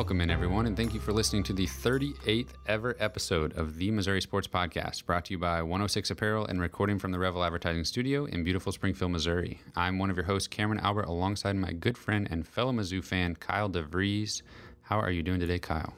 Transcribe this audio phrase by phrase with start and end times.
[0.00, 3.90] Welcome in, everyone, and thank you for listening to the 38th ever episode of the
[3.90, 7.84] Missouri Sports Podcast, brought to you by 106 Apparel and recording from the Revel Advertising
[7.84, 9.60] Studio in beautiful Springfield, Missouri.
[9.76, 13.36] I'm one of your hosts, Cameron Albert, alongside my good friend and fellow Mizzou fan,
[13.36, 14.40] Kyle DeVries.
[14.80, 15.92] How are you doing today, Kyle?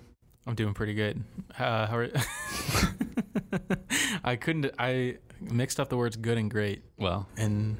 [0.48, 1.22] I'm doing pretty good.
[1.56, 2.08] Uh, how are
[4.24, 4.72] I couldn't.
[4.80, 7.76] I mixed up the words "good" and "great," Well, and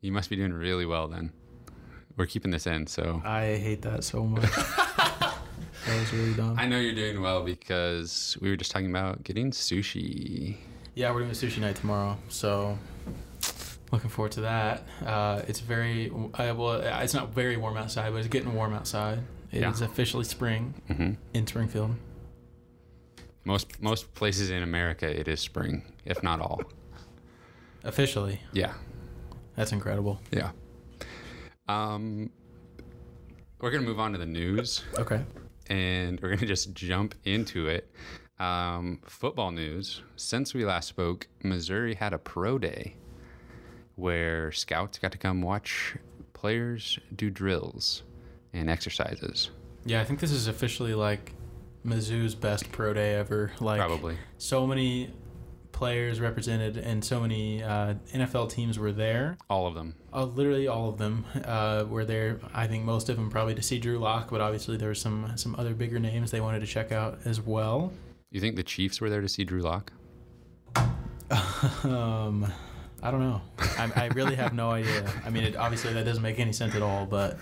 [0.00, 1.32] you must be doing really well then.
[2.16, 3.20] We're keeping this in, so.
[3.26, 4.50] I hate that so much.
[5.86, 6.56] that was really dumb.
[6.58, 10.56] I know you're doing well because we were just talking about getting sushi.
[10.94, 12.78] Yeah, we're doing sushi night tomorrow, so
[13.92, 14.86] looking forward to that.
[15.04, 16.74] Uh, it's very uh, well.
[16.74, 19.20] It's not very warm outside, but it's getting warm outside.
[19.52, 19.86] It is Yeah.
[19.86, 21.94] officially spring hmm in Springfield.
[23.44, 26.60] Most most places in America, it is spring, if not all.
[27.82, 28.74] Officially, Yeah,
[29.56, 30.20] that's incredible.
[30.30, 30.50] yeah.
[31.66, 32.30] Um,
[33.60, 35.22] we're gonna move on to the news, Okay.
[35.70, 37.90] And we're gonna just jump into it.
[38.38, 40.02] Um, football news.
[40.16, 42.96] Since we last spoke, Missouri had a pro day
[43.96, 45.96] where scouts got to come watch
[46.32, 48.02] players do drills
[48.52, 49.50] and exercises.
[49.84, 51.32] Yeah, I think this is officially like
[51.84, 53.52] Mizzou's best pro day ever.
[53.60, 54.16] Like Probably.
[54.38, 55.10] so many
[55.80, 59.38] players represented and so many uh, NFL teams were there.
[59.48, 59.94] All of them.
[60.12, 62.38] Uh, literally all of them uh, were there.
[62.52, 65.32] I think most of them probably to see Drew Lock, but obviously there were some
[65.36, 67.94] some other bigger names they wanted to check out as well.
[68.30, 69.90] You think the Chiefs were there to see Drew Lock?
[71.82, 72.52] um,
[73.02, 73.40] I don't know.
[73.58, 75.10] I, I really have no idea.
[75.24, 77.38] I mean, it, obviously that doesn't make any sense at all, but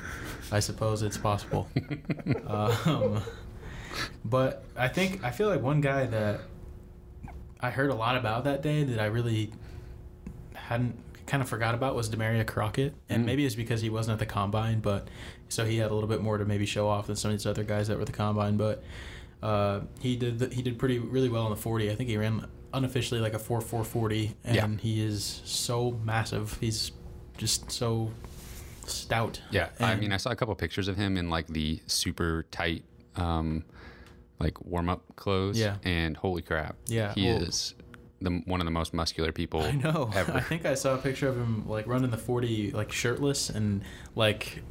[0.52, 1.68] I suppose it's possible.
[2.46, 3.20] um,
[4.24, 6.42] but I think I feel like one guy that
[7.60, 9.52] I heard a lot about that day that I really
[10.54, 13.26] hadn't kind of forgot about was Damarea Crockett, and Mm.
[13.26, 15.08] maybe it's because he wasn't at the combine, but
[15.48, 17.46] so he had a little bit more to maybe show off than some of these
[17.46, 18.56] other guys that were at the combine.
[18.56, 18.82] But
[19.42, 21.90] uh, he did the, he did pretty really well in the forty.
[21.90, 24.68] I think he ran unofficially like a four four forty, and Yeah.
[24.80, 26.56] he is so massive.
[26.60, 26.92] He's
[27.36, 28.10] just so
[28.86, 29.40] stout.
[29.50, 32.84] Yeah, I mean, I saw a couple pictures of him in like the super tight,
[33.16, 33.64] um,
[34.40, 35.58] like warm up clothes.
[35.58, 35.76] Yeah.
[35.84, 37.74] and holy crap, Yeah, he well- is
[38.20, 39.60] the one of the most muscular people.
[39.62, 40.10] I know.
[40.14, 40.32] ever.
[40.32, 43.82] I think I saw a picture of him like running the forty like shirtless and
[44.16, 44.62] like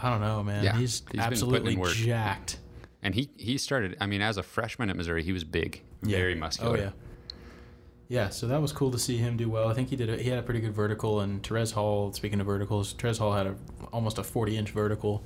[0.00, 0.64] I don't know, man.
[0.64, 1.92] Yeah, he's, he's been putting in absolutely work.
[1.92, 2.58] jacked.
[3.02, 3.96] and he he started.
[4.00, 6.76] I mean, as a freshman at Missouri, he was big, very muscular.
[6.76, 6.90] Oh yeah.
[8.10, 9.68] Yeah, so that was cool to see him do well.
[9.68, 10.08] I think he did.
[10.08, 12.10] A, he had a pretty good vertical, and Terez Hall.
[12.14, 13.54] Speaking of verticals, Terez Hall had a
[13.92, 15.22] almost a forty-inch vertical.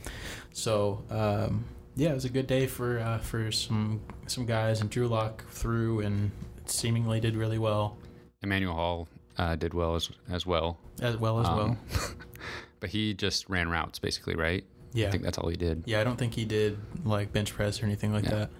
[0.52, 1.64] So um,
[1.96, 5.44] yeah, it was a good day for uh, for some some guys, and Drew Lock
[5.50, 6.30] threw and
[6.66, 7.96] seemingly did really well
[8.42, 9.08] Emmanuel Hall
[9.38, 10.78] uh, did well as as well.
[11.00, 11.60] as well as well.
[11.60, 11.78] Um,
[12.80, 14.64] but he just ran routes basically, right?
[14.94, 15.84] Yeah, I think that's all he did.
[15.86, 16.00] yeah.
[16.00, 18.30] I don't think he did like bench press or anything like Yeah.
[18.30, 18.50] that.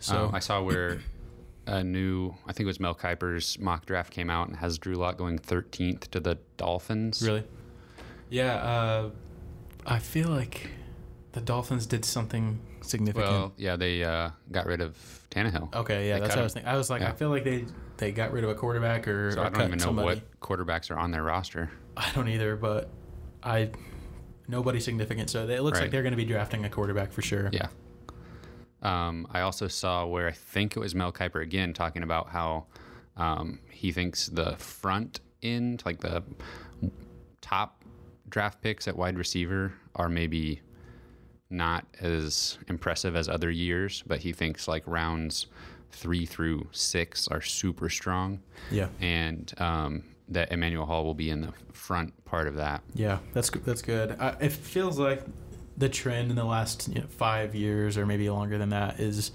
[0.00, 1.00] So Um, I saw where
[1.66, 4.94] a new, I think it was Mel Kiper's mock draft came out and has Drew
[4.94, 7.22] Lock going 13th to the Dolphins.
[7.22, 7.44] Really?
[8.30, 9.10] Yeah, uh,
[9.86, 10.70] I feel like
[11.36, 13.30] the Dolphins did something significant.
[13.30, 14.96] Well, yeah, they uh, got rid of
[15.30, 15.74] Tannehill.
[15.74, 16.72] okay, yeah, they that's what I was thinking.
[16.72, 17.10] I was like, Yeah.
[17.10, 17.66] I feel like they
[17.98, 20.22] they got rid of a quarterback or, so or I don't even know somebody.
[20.22, 21.70] what quarterbacks are on their roster.
[21.94, 22.88] I don't either, but
[23.42, 23.68] I
[24.48, 25.28] nobody significant.
[25.28, 25.82] So it looks Right.
[25.84, 27.50] like they're going to be drafting a quarterback for sure.
[27.52, 27.68] Yeah.
[28.80, 32.64] Um, I also saw where I think it was Mel Kiper again talking about how
[33.18, 36.22] um, he thinks the front end, like the
[37.42, 37.84] top
[38.30, 40.62] draft picks at wide receiver, are maybe
[41.50, 45.46] not as impressive as other years, but he thinks like rounds
[45.92, 48.40] three through six are super strong,
[48.70, 52.82] yeah, and um, that Emmanuel Hall will be in the front part of that.
[52.94, 53.18] yeah.
[53.32, 54.16] That's good- that's good.
[54.20, 55.22] I, it feels like
[55.76, 59.30] the trend in the last you know, five years or maybe longer than that is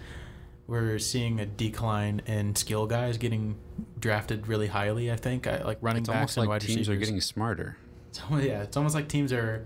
[0.67, 3.55] we're seeing a decline in skill guys getting
[3.99, 5.11] drafted really highly.
[5.11, 6.89] I think I, like running It's backs almost and like wide teams receivers.
[6.89, 7.77] are getting smarter.
[8.13, 9.65] So, yeah, it's almost like teams are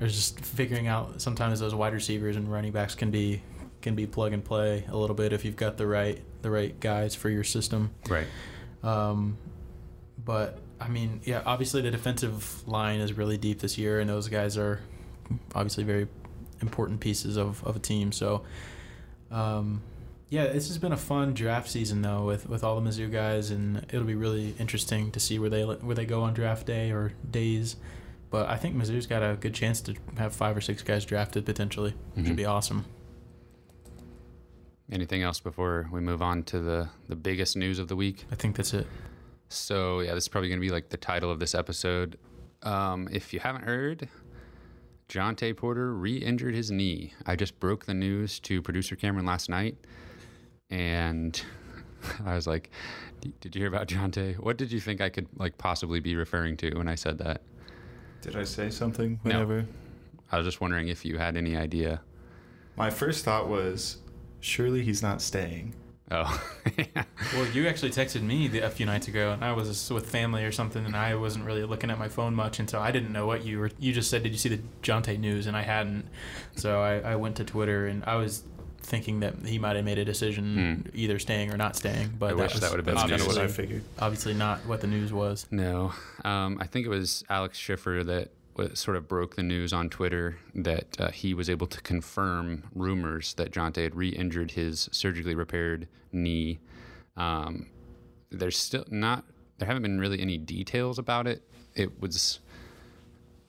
[0.00, 3.42] are just figuring out sometimes those wide receivers and running backs can be
[3.80, 6.78] can be plug and play a little bit if you've got the right the right
[6.80, 7.90] guys for your system.
[8.08, 8.26] Right.
[8.82, 9.36] Um,
[10.24, 14.28] but I mean, yeah, obviously the defensive line is really deep this year, and those
[14.28, 14.80] guys are
[15.54, 16.08] obviously very
[16.60, 18.12] important pieces of, of a team.
[18.12, 18.42] So,
[19.30, 19.82] um,
[20.28, 23.50] yeah, this has been a fun draft season though with, with all the Mizzou guys,
[23.50, 26.90] and it'll be really interesting to see where they where they go on draft day
[26.90, 27.76] or days.
[28.32, 31.44] But I think Mizzou's got a good chance to have five or six guys drafted
[31.46, 32.28] potentially, which Mhm.
[32.30, 32.86] would be awesome.
[34.90, 38.24] Anything else before we move on to the the biggest news of the week?
[38.30, 38.86] I think that's it.
[39.48, 42.18] So yeah, this is probably going to be like the title of this episode.
[42.62, 44.08] Um, if you haven't heard,
[45.08, 47.12] Jontay Porter re-injured his knee.
[47.26, 49.76] I just broke the news to producer Cameron last night,
[50.70, 51.40] and
[52.24, 52.70] I was like,
[53.40, 54.38] "Did you hear about Jontay?
[54.38, 57.42] What did you think I could like possibly be referring to when I said that?"
[58.22, 59.40] Did I say something No.
[59.40, 59.66] whenever?
[60.30, 62.00] I was just wondering if you had any idea.
[62.76, 63.98] My first thought was,
[64.40, 65.74] surely he's not staying.
[66.10, 66.42] Oh,
[66.76, 67.04] yeah.
[67.34, 70.44] Well, you actually texted me the, a few nights ago, and I was with family
[70.44, 73.12] or something, and I wasn't really looking at my phone much, and so I didn't
[73.12, 73.70] know what you were.
[73.78, 76.06] You just said, "Did you see the Jontay news?" And I hadn't,
[76.56, 78.42] so I, I went to Twitter, and I was
[78.82, 82.10] thinking that he might have made a decision either staying or not staying.
[82.18, 83.84] But I wish was that been That's the kind of what I figured.
[83.98, 85.46] obviously not what the news was.
[85.50, 85.92] No,
[86.24, 88.30] um, I think it was Alex Schiffer that
[88.74, 93.34] sort of broke the news on Twitter that uh, he was able to confirm rumors
[93.34, 96.58] that Jontay had re-injured his surgically repaired knee.
[97.16, 97.66] Um,
[98.30, 99.24] there's still not
[99.58, 101.42] there haven't been really any details about it.
[101.74, 102.40] It was,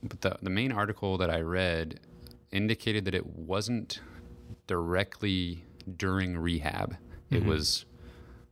[0.02, 2.00] but the the main article that I read
[2.52, 4.00] indicated that it wasn't
[4.68, 5.66] directly
[5.98, 6.96] during rehab.
[7.30, 7.86] It was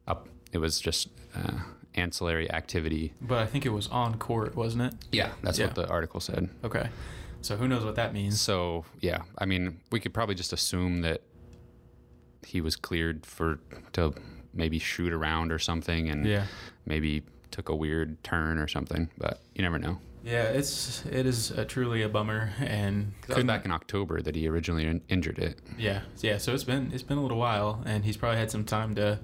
[0.08, 0.28] up.
[0.52, 1.60] It was just uh,
[1.96, 4.94] ancillary activity But I think it was on court, wasn't it?
[5.12, 5.68] yeah, that's Yeah.
[5.68, 6.50] what the article said.
[6.64, 6.90] Okay,
[7.42, 8.40] so who knows what that means?
[8.42, 11.22] So, yeah, I mean, we could probably just assume that
[12.46, 13.60] he was cleared for
[13.94, 14.14] to
[14.54, 16.48] maybe shoot around or something and Yeah.
[16.86, 20.00] maybe took a weird turn or something, but you never know.
[20.24, 24.36] Yeah, it's it is a, truly a bummer, and That was back in October that
[24.36, 25.60] he originally in- injured it.
[25.78, 26.38] Yeah, yeah.
[26.38, 29.20] So it's been it's been a little while, and he's probably had some time to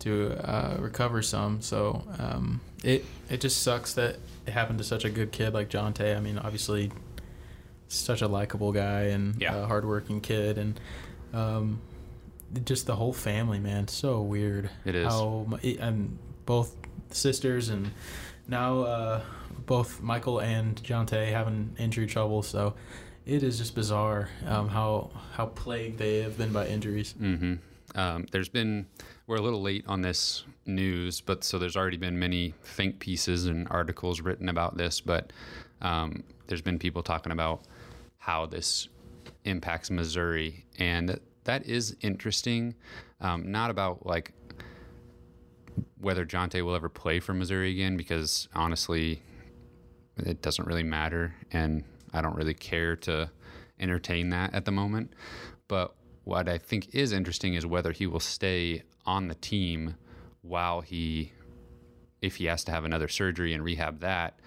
[0.00, 1.60] to uh, recover some.
[1.60, 4.16] So um, it it just sucks that
[4.46, 6.16] it happened to such a good kid like Jontay.
[6.16, 6.90] I mean, obviously,
[7.86, 9.54] such a likable guy and Yeah.
[9.56, 10.80] a hardworking kid, and
[11.32, 11.80] um,
[12.64, 13.86] just the whole family, man.
[13.86, 14.68] So weird.
[14.84, 15.06] It is.
[15.06, 16.74] How and both
[17.10, 17.92] sisters and
[18.48, 19.22] now uh,
[19.66, 22.42] both Michael and Jontay having injury trouble.
[22.42, 22.74] So
[23.26, 27.12] it is just bizarre um, how how plagued they have been by injuries.
[27.12, 27.54] hmm
[27.94, 28.86] Um, there's been
[29.26, 33.46] we're a little late on this news, but so there's already been many think pieces
[33.46, 35.00] and articles written about this.
[35.00, 35.32] But
[35.80, 37.62] um, there's been people talking about
[38.18, 38.88] how this
[39.44, 42.74] impacts Missouri, and that, that is interesting.
[43.20, 44.32] Um, not about like
[46.00, 49.22] whether Jontay will ever play for Missouri again, because honestly,
[50.18, 53.30] it doesn't really matter, and I don't really care to
[53.80, 55.12] entertain that at the moment.
[55.68, 55.94] But
[56.24, 59.96] what I think is interesting is whether he will stay on the team
[60.42, 61.32] while he,
[62.22, 64.38] if he has to have another surgery and rehab that,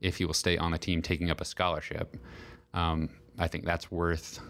[0.00, 2.16] if he will stay on the team taking up a scholarship.
[2.74, 4.40] Um, I think that's worth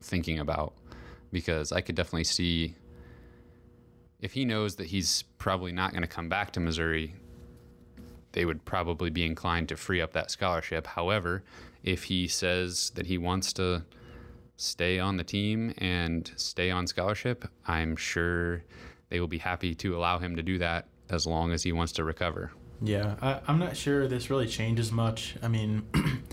[0.00, 0.74] thinking about
[1.32, 2.76] because I could definitely see
[4.20, 7.14] if he knows that he's probably not going to come back to Missouri,
[8.32, 10.86] they would probably be inclined to free up that scholarship.
[10.86, 11.42] However,
[11.82, 13.84] if he says that he wants to
[14.56, 18.62] stay on the team and stay on scholarship, I'm sure
[19.08, 21.92] they will be happy to allow him to do that as long as he wants
[21.92, 22.52] to recover.
[22.82, 25.36] Yeah, I, I'm not sure this really changes much.
[25.42, 25.86] I mean,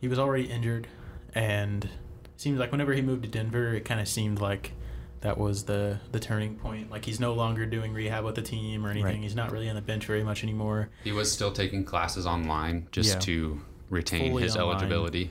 [0.00, 0.86] he was already injured,
[1.34, 1.90] and it
[2.36, 4.72] seems like whenever he moved to Denver, it kind of seemed like
[5.20, 6.90] that was the the turning point.
[6.90, 9.04] Like he's no longer doing rehab with the team or anything.
[9.16, 9.22] Right.
[9.22, 10.88] He's not really on the bench very much anymore.
[11.04, 13.18] He was still taking classes online just Yeah.
[13.20, 14.76] to retain Fully his online.
[14.76, 15.30] eligibility.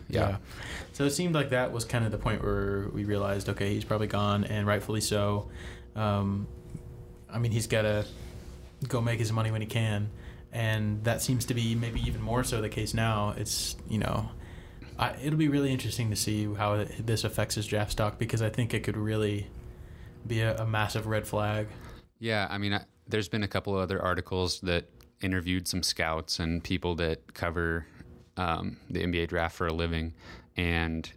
[0.93, 3.85] So it seemed like that was kind of the point where we realized, okay, he's
[3.85, 5.49] probably gone, and rightfully so.
[5.95, 6.47] Um,
[7.31, 8.05] I mean, he's got to
[8.87, 10.09] go make his money when he can,
[10.51, 13.35] and that seems to be maybe even more so the case now.
[13.37, 14.29] It's you know,
[14.97, 18.49] I, it'll be really interesting to see how this affects his draft stock because I
[18.49, 19.47] think it could really
[20.25, 21.67] be a, a massive red flag.
[22.19, 24.85] Yeah, I mean, I, there's been a couple of other articles that
[25.21, 27.85] interviewed some scouts and people that cover
[28.37, 30.13] um, the NBA draft for a living,
[30.55, 31.11] and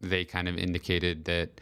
[0.00, 1.60] they kind of indicated that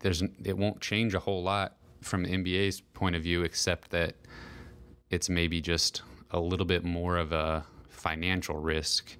[0.00, 4.14] there's it won't change a whole lot from the NBA's point of view, except that
[5.10, 9.16] it's maybe just a little bit more of a financial risk.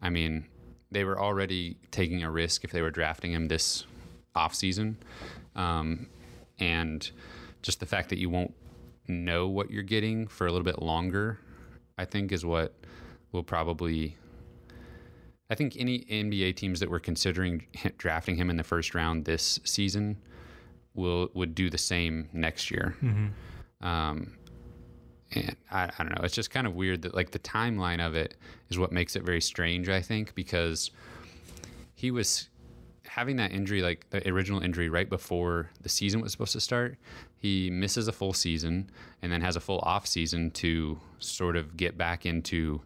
[0.00, 0.46] I mean,
[0.90, 3.84] they were already taking a risk if they were drafting him this
[4.36, 4.96] offseason.
[5.56, 6.08] Um,
[6.58, 7.10] and
[7.62, 8.54] just the fact that you won't
[9.08, 11.40] know what you're getting for a little bit longer,
[11.98, 12.74] I think, is what
[13.32, 14.16] will probably.
[15.50, 17.66] I think any NBA teams that were considering
[17.98, 20.16] drafting him in the first round this season
[20.94, 22.94] will would do the same next year.
[23.80, 24.36] Um,
[25.32, 26.24] and I, I don't know.
[26.24, 28.36] It's just kind of weird that like the timeline of it
[28.68, 29.88] is what makes it very strange.
[29.88, 30.90] I think because
[31.94, 32.48] he was
[33.10, 36.96] having that injury, like the original injury, right before the season was supposed to start.
[37.38, 38.88] He misses a full season
[39.20, 42.80] and then has a full off season to sort of get back into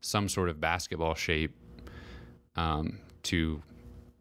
[0.00, 1.54] some sort of basketball shape.
[2.56, 3.62] um, to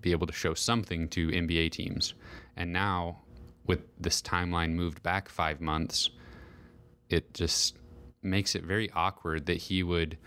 [0.01, 2.13] be able to show something to NBA teams.
[2.55, 3.21] And now,
[3.65, 6.09] with this timeline moved back five months,
[7.09, 7.77] it just
[8.21, 10.17] makes it very awkward that he would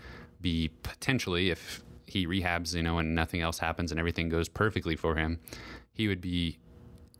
[0.41, 4.95] be potentially, if he rehabs, you know, and nothing else happens and everything goes perfectly
[4.95, 5.39] for him,
[5.91, 6.57] he would be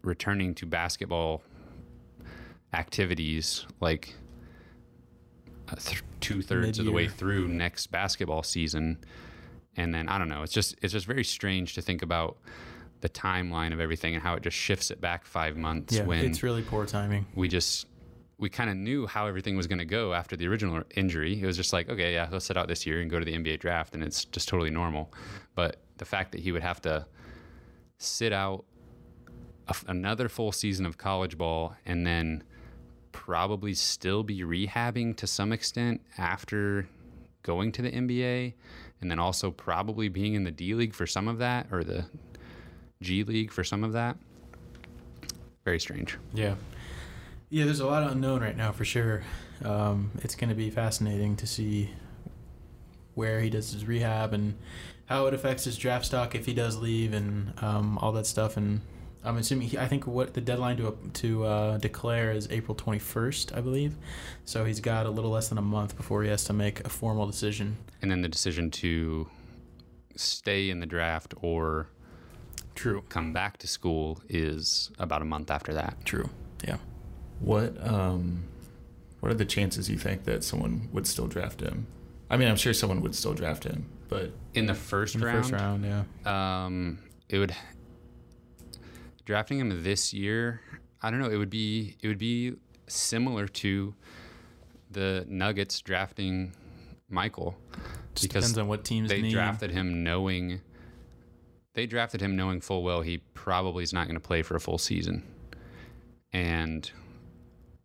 [0.03, 1.41] returning to basketball
[2.73, 4.15] activities like
[5.69, 8.97] uh, th- two thirds of the way through next basketball season,
[9.77, 10.43] and then I don't know.
[10.43, 12.37] It's just it's just very strange to think about
[13.01, 16.23] the timeline of everything and how it just shifts it back five months Yeah, when
[16.25, 17.25] it's really poor timing.
[17.35, 17.85] we just
[18.37, 21.41] we kind of knew how everything was going to go after the original injury.
[21.41, 23.33] It was just like, okay, yeah, he'll sit out this year and go to the
[23.33, 25.13] NBA draft, and it's just totally normal.
[25.55, 27.05] But the fact that he would have to
[27.97, 28.65] sit out
[29.87, 32.43] another full season of college ball and then
[33.13, 36.87] probably still be rehabbing to some extent after
[37.43, 38.53] going to the NBA,
[39.01, 42.05] and then also probably being in the D League for some of that or the
[43.01, 44.17] G League for some of that.
[45.63, 46.17] Very strange.
[46.33, 46.55] Yeah.
[47.53, 49.21] Yeah, there's a lot of unknown right now for sure.
[49.63, 51.91] Um, it's going to be fascinating to see
[53.13, 54.55] where he does his rehab and
[55.05, 58.57] how it affects his draft stock if he does leave and um, all that stuff.
[58.57, 58.81] And
[59.23, 63.55] I'm assuming he, I think what the deadline to to uh, declare is April 21st,
[63.55, 63.97] I believe.
[64.45, 66.89] So he's got a little less than a month before he has to make a
[66.89, 67.77] formal decision.
[68.01, 69.29] and then the decision to
[70.15, 71.87] stay in the draft or
[72.73, 73.03] True.
[73.09, 76.03] come back to school is about a month after that.
[76.03, 76.27] True.
[76.67, 76.77] Yeah.
[77.43, 78.43] What um,
[79.19, 81.87] what are the chances you think that someone would still draft him?
[82.29, 85.27] I mean, I'm sure someone would still draft him, but In the first In the
[85.27, 86.65] round, first round, yeah.
[86.65, 87.53] um, it would
[89.25, 90.61] drafting him this year.
[91.01, 91.29] I don't know.
[91.29, 92.53] It would be it would be
[92.87, 93.93] similar to
[94.91, 96.53] the Nuggets drafting
[97.09, 97.57] Michael
[98.15, 99.33] Just because depends on what teams they need.
[99.33, 100.61] drafted him knowing
[101.73, 104.59] they drafted him knowing full well he probably is not going to play for a
[104.59, 105.23] full season.
[106.31, 106.89] And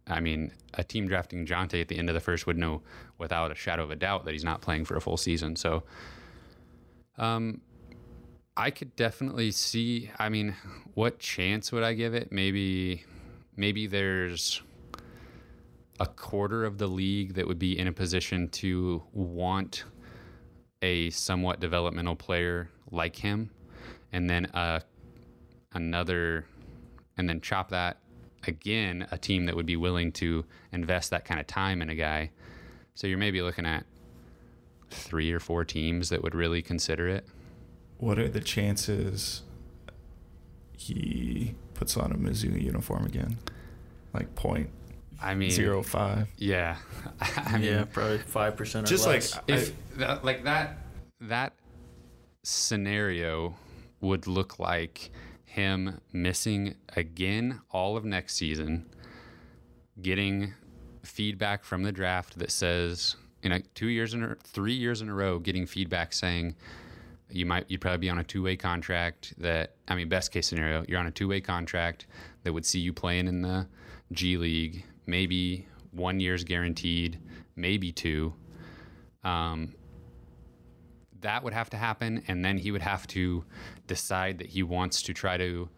[0.08, 2.82] I mean, a team drafting Jontay at the end of the first would know
[3.18, 5.56] without a shadow of a doubt that he's not playing for a full season.
[5.56, 5.82] So
[7.18, 7.60] um
[8.56, 10.54] I could definitely see I mean,
[10.94, 12.32] what chance would I give it?
[12.32, 13.04] Maybe
[13.56, 14.62] maybe there's
[16.00, 19.84] a quarter of the league that would be in a position to want
[20.80, 23.50] a somewhat developmental player like him,
[24.12, 24.80] and then uh,
[25.72, 26.46] another,
[27.16, 27.98] and then chop that
[28.46, 31.94] again, a team that would be willing to invest that kind of time in a
[31.94, 32.30] guy.
[32.94, 33.84] So you're maybe looking at
[34.90, 37.26] three or four teams that would really consider it.
[37.98, 39.42] what are the chances
[40.76, 43.38] he puts on a Mizzou uniform again?
[44.14, 44.70] Like point
[45.20, 46.28] I mean, zero five.
[46.36, 46.76] Yeah,
[47.20, 49.40] I mean, yeah, probably five percent or Just like less.
[49.48, 50.78] if that, like that
[51.20, 51.52] that
[52.44, 53.54] scenario
[54.00, 55.10] would look like
[55.48, 58.86] him missing again all of next season
[60.00, 60.52] getting
[61.02, 65.08] feedback from the draft that says in a two years in a, three years in
[65.08, 66.54] a row getting feedback saying
[67.30, 70.84] you might you'd probably be on a two-way contract that i mean best case scenario
[70.88, 72.06] you're on a two-way contract
[72.42, 73.66] that would see you playing in the
[74.12, 77.18] g league maybe one year's guaranteed
[77.58, 78.32] maybe two.
[79.24, 79.74] Um,
[81.20, 83.44] that would have to happen and then he would have to
[83.86, 85.68] decide that he wants to try to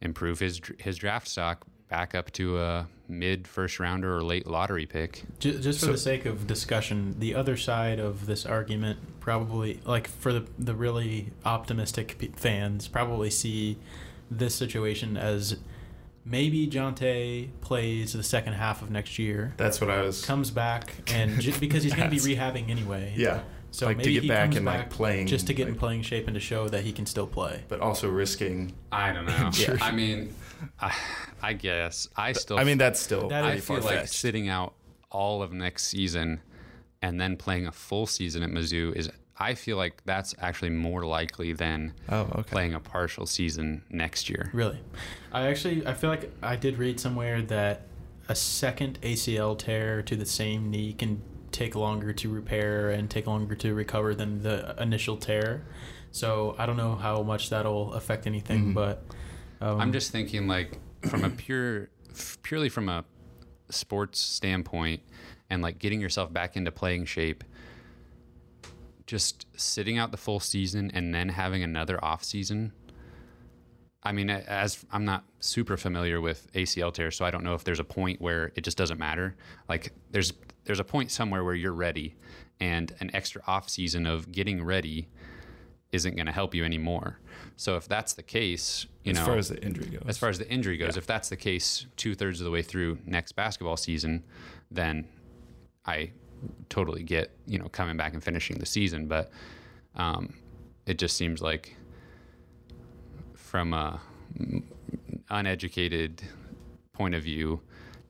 [0.00, 4.86] improve his his draft stock back up to a mid first rounder or late lottery
[4.86, 8.98] pick Ju- Just for So- the sake of discussion, the other side of this argument
[9.20, 13.78] probably, like for the the really optimistic fans, probably see
[14.30, 15.56] this situation as
[16.24, 20.24] maybe Jontay plays the second half of next year, That's what I was.
[20.24, 23.12] comes back, and ju- because he's going to be rehabbing anyway.
[23.16, 23.42] Yeah.
[23.74, 26.02] So like to get he back comes and like playing, just to get in playing
[26.02, 27.64] shape and to show that he can still play.
[27.66, 28.72] but also risking.
[28.92, 29.76] i don't know Sure.
[29.80, 30.32] i mean
[30.80, 30.94] I,
[31.42, 34.74] I guess i still I mean, that's still That I feel like sitting out
[35.10, 36.40] all of next season
[37.02, 39.10] and then playing a full season at Mizzou is.
[39.36, 42.42] I feel like that's actually more likely than oh, okay.
[42.44, 44.50] playing a partial season next year.
[44.54, 44.78] Really,
[45.32, 47.82] I actually I feel like I did read somewhere that
[48.28, 51.20] a second ACL tear to the same knee can
[51.54, 55.64] take longer to repair and take longer to recover than the initial tear.
[56.10, 58.74] So I don't know how much that'll affect anything, Mhm.
[58.74, 59.04] but
[59.60, 63.04] um, I'm just thinking like from a pure, f- purely from a
[63.70, 65.02] sports standpoint,
[65.48, 67.44] and like getting yourself back into playing shape.
[69.06, 72.72] Just sitting out the full season and then having another off season.
[74.04, 77.64] I mean, as I'm not super familiar with ACL tears, so I don't know if
[77.64, 79.34] there's a point where it just doesn't matter.
[79.68, 80.32] Like there's
[80.64, 82.14] there's a point somewhere where you're ready,
[82.60, 85.08] and an extra off season of getting ready
[85.92, 87.20] isn't going to help you anymore.
[87.56, 90.02] So if that's the case, you as know, far as the injury goes.
[90.06, 92.62] as far as the injury goes, if that's the case, two thirds of the way
[92.62, 94.24] through next basketball season,
[94.70, 95.06] then
[95.86, 96.10] I
[96.68, 99.06] totally get you know coming back and finishing the season.
[99.06, 99.30] But
[99.94, 100.34] um,
[100.84, 101.76] it just seems like
[103.54, 104.00] from a
[105.30, 106.20] uneducated
[106.92, 107.60] point of view,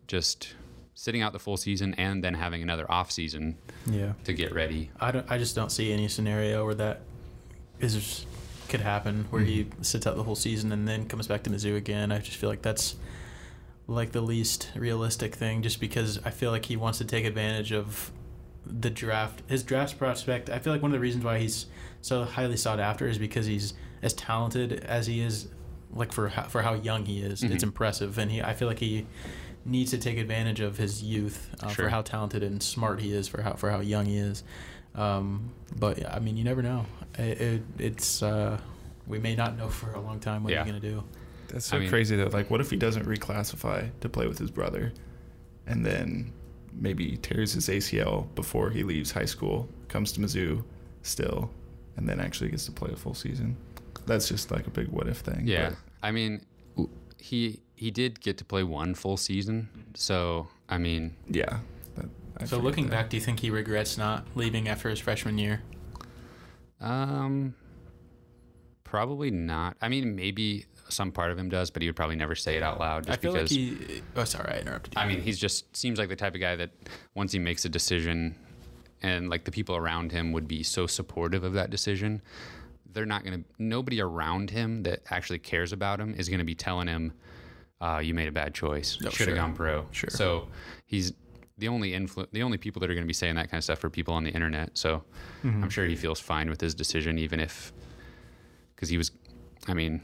[0.06, 0.54] just
[0.94, 4.14] sitting out the full season and then having another off season Yeah.
[4.24, 4.90] to get ready.
[4.98, 5.30] I don't.
[5.30, 7.02] I just don't see any scenario where that
[7.78, 8.24] is
[8.70, 9.82] could happen where he mm-hmm.
[9.82, 12.10] sits out the whole season and then comes back to Mizzou again.
[12.10, 12.96] I just feel like that's
[13.86, 17.70] like the least realistic thing, just because I feel like he wants to take advantage
[17.70, 18.10] of
[18.66, 19.42] the draft.
[19.48, 20.50] His draft prospect.
[20.50, 21.66] I feel like one of the reasons why he's
[22.00, 25.48] so highly sought after is because he's as talented as he is.
[25.92, 27.68] Like for how, for how young he is, it's Mhm.
[27.68, 28.42] impressive, and he.
[28.42, 29.06] I feel like he
[29.64, 31.84] needs to take advantage of his youth uh, Sure.
[31.84, 34.42] for how talented and smart he is for how for how young he is.
[34.96, 36.86] Um, but yeah, I mean, you never know.
[37.18, 38.58] It, it, it's uh,
[39.06, 40.64] we may not know for a long time what Yeah.
[40.64, 41.04] he's gonna do.
[41.48, 42.26] That's so I mean- crazy though.
[42.32, 44.92] Like, what if he doesn't reclassify to play with his brother,
[45.66, 46.32] and then
[46.74, 50.64] maybe tears his ACL before he leaves high school, comes to Mizzou
[51.02, 51.50] still,
[51.96, 53.56] and then actually gets to play a full season?
[54.06, 55.46] That's just like a big what if thing.
[55.46, 56.44] Yeah, but- I mean,
[57.18, 61.60] he he did get to play one full season, so I mean, yeah.
[61.96, 62.90] that- I so looking that.
[62.90, 65.62] back, do you think he regrets not leaving after his freshman year?
[66.80, 67.54] um,
[68.82, 69.76] probably not.
[69.80, 72.62] I mean, maybe some part of him does, but he would probably never say it
[72.62, 73.50] out loud, just I feel because.
[73.50, 74.02] like he.
[74.16, 75.00] Oh, sorry, I interrupted you.
[75.00, 76.70] I mean, he's just seems like the type of guy that
[77.14, 78.34] once he makes a decision,
[79.02, 82.22] and like the people around him would be so supportive of that decision,
[82.92, 83.40] they're not gonna.
[83.58, 87.12] Nobody around him that actually cares about him is gonna be telling him,
[87.80, 88.98] uh, "You made a bad choice.
[89.04, 89.34] Oh, Should have sure.
[89.36, 90.10] gone pro." Sure.
[90.10, 90.48] So
[90.86, 91.12] he's
[91.58, 93.64] the only influ- the only people that are going to be saying that kind of
[93.64, 94.76] stuff are people on the internet.
[94.76, 95.04] So
[95.44, 97.72] I'm sure he feels fine with his decision, even if
[98.74, 99.12] because he was.
[99.68, 100.02] I mean,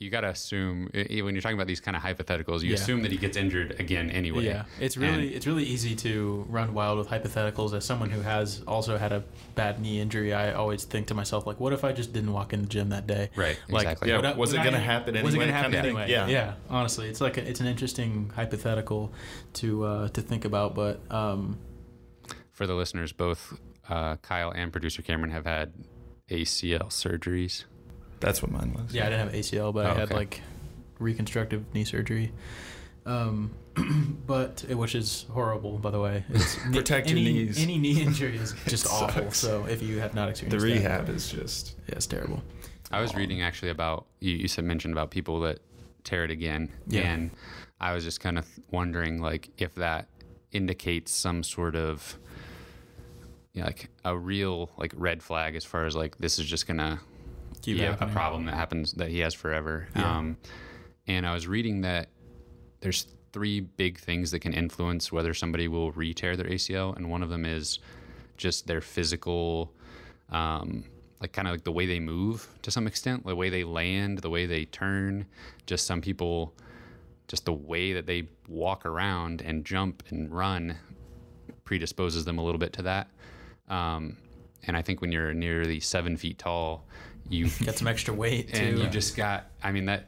[0.00, 2.68] you got to assume i- i- when you're talking about these kind of hypotheticals, you
[2.70, 2.74] Yeah.
[2.74, 4.44] assume that he gets injured again anyway.
[4.44, 7.72] Yeah, it's really And- it's really easy to run wild with hypotheticals.
[7.74, 11.46] As someone who has also had a bad knee injury, I always think to myself
[11.46, 13.30] like, what if I just didn't walk in the gym that day?
[13.36, 14.08] Right, Like, exactly.
[14.10, 16.10] Yeah, I- was it gonna I- happen Was it gonna happen kind of anyway?
[16.10, 16.26] Yeah.
[16.28, 16.54] yeah.
[16.70, 19.12] Honestly, it's like a, it's an interesting hypothetical
[19.54, 21.58] to uh, to think about, but um,
[22.52, 23.58] For the listeners, both
[23.88, 25.72] uh, Kyle and producer Cameron have had
[26.30, 27.64] ACL surgeries.
[28.20, 28.92] That's what mine was.
[28.94, 30.14] yeah, I didn't have ACL, but Oh, I had okay.
[30.14, 30.40] like
[30.98, 32.32] reconstructive knee surgery.
[33.06, 33.52] Um,
[34.26, 36.24] but it, which is horrible, by the way.
[36.30, 37.62] It's, Protect your any, knees.
[37.62, 39.22] Any knee injury is just awful.
[39.24, 39.38] sucks.
[39.38, 42.42] So if you have not experienced that- rehab is just yeah, it's terrible.
[42.90, 44.34] I was reading actually about you.
[44.34, 45.60] You said mentioned about people that
[46.04, 47.02] tear it again, Yeah.
[47.02, 47.30] and
[47.80, 50.08] I was just kind of wondering, like, if that
[50.52, 52.18] indicates some sort of,
[53.52, 56.66] you know, like a real like red flag as far as like this is just
[56.66, 56.98] gonna
[57.62, 59.88] Keep be a, a problem that happens that he has forever.
[59.94, 60.18] Yeah.
[60.18, 60.36] Um,
[61.06, 62.08] and I was reading that
[62.80, 67.22] there's three big things that can influence whether somebody will re-tear their ACL, and one
[67.22, 67.78] of them is
[68.36, 69.72] just their physical,
[70.30, 70.84] um,
[71.20, 74.18] like kind of like the way they move to some extent, the way they land,
[74.18, 75.26] the way they turn.
[75.66, 76.54] Just some people,
[77.26, 80.76] just the way that they walk around and jump and run
[81.64, 83.08] predisposes them a little bit to that.
[83.68, 84.16] Um,
[84.66, 86.86] and I think when you're nearly seven feet tall,
[87.28, 88.60] you Get some extra weight too.
[88.60, 90.06] and you just got i mean that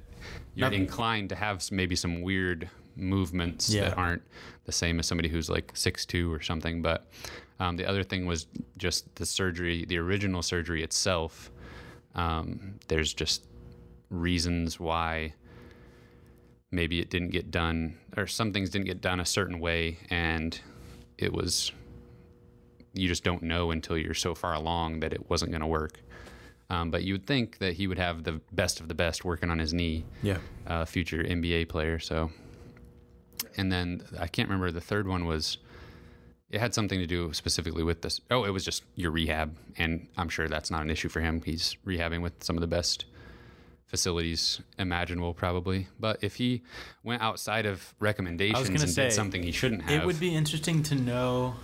[0.55, 3.89] you're inclined to have s- maybe some weird movements Yeah.
[3.91, 4.23] that aren't
[4.65, 7.07] the same as somebody who's like six two or something but
[7.61, 8.47] um, the other thing was
[8.79, 11.51] just the surgery the original surgery itself
[12.15, 13.47] um, there's just
[14.11, 15.33] reasons why
[16.71, 20.61] maybe it didn't get done or some things didn't get done a certain way and
[21.19, 21.73] it was
[22.93, 26.01] you just don't know until you're so far along that it wasn't going to work
[26.71, 29.51] um, but you would think that he would have the best of the best working
[29.51, 30.39] on his knee, yeah.
[30.67, 31.99] uh, future NBA player.
[31.99, 32.31] So,
[33.57, 35.59] and then I can't remember the third one was.
[36.49, 38.21] It had something to do specifically with this.
[38.29, 41.43] Oh, it was just your rehab, and I'm sure that's not an issue for him.
[41.45, 43.05] He's rehabbing with some of the best
[43.87, 45.87] facilities imaginable, probably.
[46.01, 46.63] But if he
[47.05, 50.83] went outside of recommendations and say, did something he shouldn't have, It would be interesting
[50.85, 51.55] to know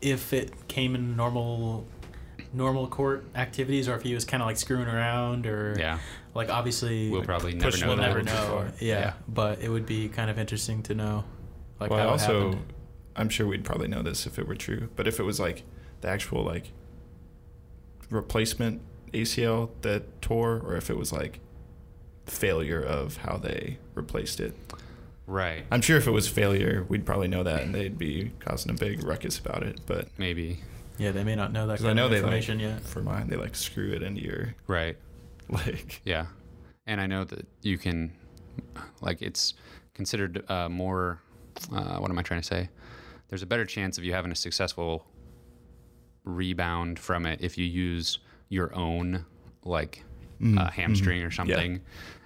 [0.00, 1.86] if it came in normal
[2.52, 5.98] normal court activities or if he was kind of like screwing around or yeah,
[6.34, 7.88] like obviously we'll probably never push know.
[7.88, 8.08] we'll that that.
[8.08, 8.68] never know.
[8.80, 9.12] Yeah, Yeah.
[9.28, 11.24] but it would be kind of interesting to know
[11.80, 12.72] like well, how also, happened.
[13.16, 14.88] I'm sure we'd probably know this if it were true.
[14.96, 15.62] But if it was like
[16.00, 16.72] the actual like
[18.10, 18.80] replacement
[19.12, 21.40] ACL that tore, or if it was like
[22.26, 24.54] failure of how they replaced it,
[25.28, 28.70] Right, I'm sure if it was failure, we'd probably know that, and they'd be causing
[28.70, 29.80] a big ruckus about it.
[29.84, 30.60] But maybe.
[30.98, 32.80] Yeah, they may not know that 'Cause kind I know of they like information yet.
[32.82, 34.96] for mine they like screw it into your Right.
[35.48, 36.26] like Yeah,
[36.86, 38.12] and I know that you can,
[39.00, 39.54] like, it's
[39.94, 41.20] considered uh, more.
[41.72, 42.68] Uh, what am I trying to say?
[43.28, 45.06] There's a better chance of you having a successful
[46.24, 49.24] rebound from it if you use your own,
[49.64, 50.02] like,
[50.40, 51.34] Mm, uh, hamstring or mhm.
[51.36, 51.80] something,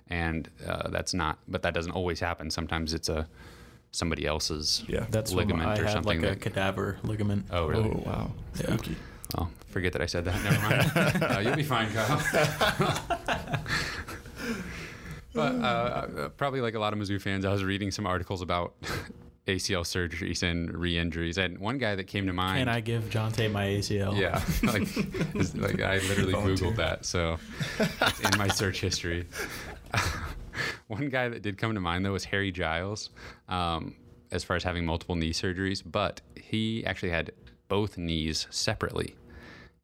[0.09, 1.38] and uh, that's not.
[1.46, 2.50] But that doesn't always happen.
[2.50, 3.28] Sometimes it's a
[3.92, 4.83] somebody else's.
[4.88, 5.07] Yeah.
[5.11, 7.46] That's ligament ligament I or had something like a that- cadaver ligament.
[7.50, 7.90] Oh, really?
[7.90, 8.31] Oh wow.
[8.57, 8.62] Yeah.
[8.76, 8.96] Spooky.
[9.38, 10.42] Oh, forget that I said that.
[10.42, 11.22] Never mind.
[11.37, 12.20] uh, you'll be fine, Kyle.
[15.35, 18.42] but uh, uh, probably like a lot of Mizzou fans, I was reading some articles
[18.42, 18.74] about
[19.46, 22.59] ACL surgeries and re-injuries, and one guy that came to mind.
[22.59, 24.18] Can I give Jontay my ACL?
[24.18, 26.68] Yeah, like, like I literally Volunteer.
[26.68, 27.38] googled that, so
[27.79, 29.26] it's in my search history.
[30.88, 33.10] One guy that did come to mind though was Harry Giles,
[33.48, 33.96] um,
[34.30, 37.32] as far as having multiple knee surgeries, but he actually had
[37.68, 39.14] both knees separately,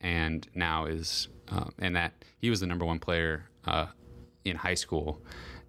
[0.00, 3.86] and now is um, and that he was the number one player uh,
[4.44, 5.20] in high school,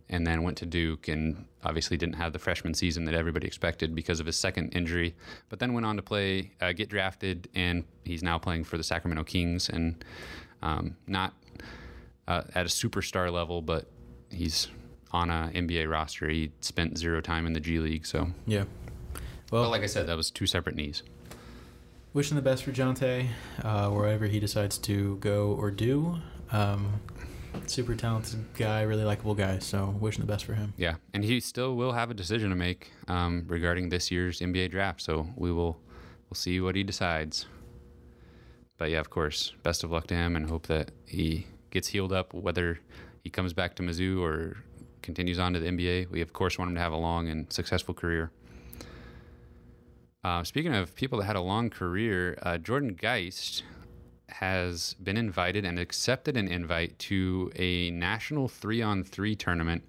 [0.09, 3.93] and then went to Duke and obviously didn't have the freshman season that everybody expected
[3.93, 5.15] because of his second injury,
[5.49, 8.83] but then went on to play, uh, get drafted, and he's now playing for the
[8.83, 10.03] Sacramento Kings and
[10.61, 11.33] um, not
[12.27, 13.85] uh, at a superstar level, but
[14.31, 14.67] he's
[15.11, 16.27] on a NBA roster.
[16.29, 18.29] He spent zero time in the G League, so.
[18.45, 18.65] Yeah.
[19.51, 21.03] Well, Well, like I said, that was two separate knees.
[22.13, 23.27] wishing the best for Jontay,
[23.63, 26.17] uh, wherever he decides to go or do.
[26.51, 27.01] Um,
[27.65, 29.59] super talented guy, really likable guy.
[29.59, 30.73] So wishing the best for him.
[30.77, 34.71] Yeah, and he still will have a decision to make um, regarding this year's NBA
[34.71, 35.01] draft.
[35.01, 35.79] So we will
[36.29, 37.45] we'll see what he decides.
[38.77, 42.13] But yeah, of course, best of luck to him, and hope that he gets healed
[42.13, 42.33] up.
[42.33, 42.79] Whether
[43.23, 44.57] he comes back to Mizzou or
[45.07, 47.51] continues on to the NBA, we of course want him to have a long and
[47.51, 48.29] successful career.
[50.21, 53.63] Uh, speaking of people that had a long career, uh, Jordan Geist
[54.27, 59.81] has been invited and accepted an invite to a national three on three tournament.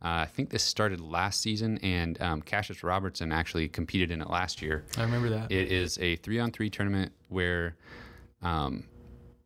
[0.00, 4.30] Uh, I think this started last season, and um, Kassius Robertson actually competed in it
[4.30, 4.84] last year.
[4.96, 5.50] I remember that.
[5.50, 7.74] It is a three on three tournament where
[8.40, 8.84] um,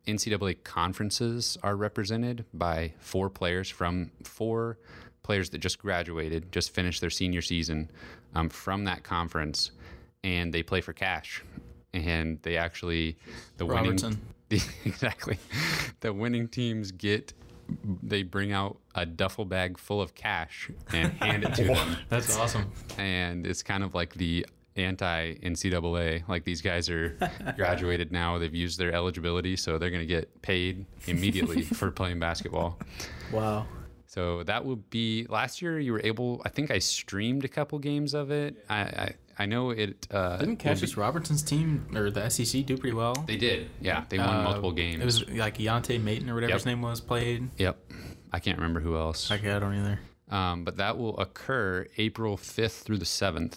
[0.05, 4.77] NCAA conferences are represented by four players from four
[5.25, 7.89] players that just graduated, just finished their senior season
[8.35, 9.71] um, from that conference,
[10.23, 11.43] and they play for cash.
[11.95, 13.17] And they actually,
[13.57, 14.21] the Robertson.
[14.51, 15.39] winning, exactly,
[16.01, 17.33] the winning teams get,
[18.03, 22.37] they bring out a duffel bag full of cash and hand it to them That's
[22.37, 22.71] awesome.
[22.99, 26.27] and it's kind of like the anti NCAA.
[26.27, 27.17] Like these guys are
[27.55, 32.19] graduated now; they've used their eligibility, so they're going to get paid immediately for playing
[32.19, 32.77] basketball.
[33.31, 33.65] Wow.
[34.15, 35.77] So that would be last year.
[35.77, 36.41] You were able.
[36.45, 38.55] I think I streamed a couple games of it.
[38.69, 40.07] I I, I know it.
[40.09, 43.13] Uh, Didn't Kassius be- Robertson's team or the SEC do pretty well?
[43.27, 43.69] They did.
[43.81, 45.01] Yeah, they won Uh, multiple games.
[45.01, 46.59] It was like Yante Maten or whatever Yep.
[46.59, 47.49] his name was played.
[47.57, 47.77] Yep.
[48.31, 49.29] I can't remember who else.
[49.29, 49.99] Okay, I don't either.
[50.29, 53.55] Um, but that will occur April 5th through the 7th.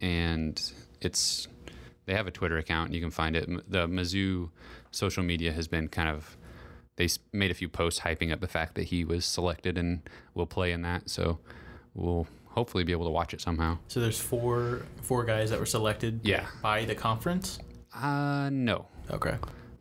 [0.00, 0.60] And
[1.00, 1.46] it's,
[2.06, 2.92] they have a Twitter account.
[2.92, 3.48] You can find it.
[3.70, 4.50] The Mizzou
[4.90, 6.36] social media has been kind of,
[7.00, 10.02] they made a few posts hyping up the fact that he was selected and
[10.34, 11.08] will play in that.
[11.08, 11.38] So
[11.94, 13.78] we'll hopefully be able to watch it somehow.
[13.88, 16.46] So there's four four guys that were selected Yeah.
[16.62, 17.58] by the conference.
[17.94, 19.36] Uh, no, Okay.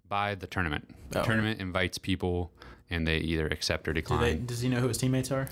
[0.08, 0.90] by the tournament.
[1.12, 1.24] The Oh.
[1.26, 2.52] tournament invites people
[2.90, 4.22] and they either accept or Do decline.
[4.22, 5.48] they, does he know who his teammates are?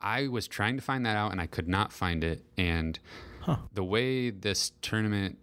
[0.00, 2.44] I was trying to find that out and I could not find it.
[2.58, 2.98] And
[3.40, 3.56] Huh.
[3.72, 5.38] the way this tournament,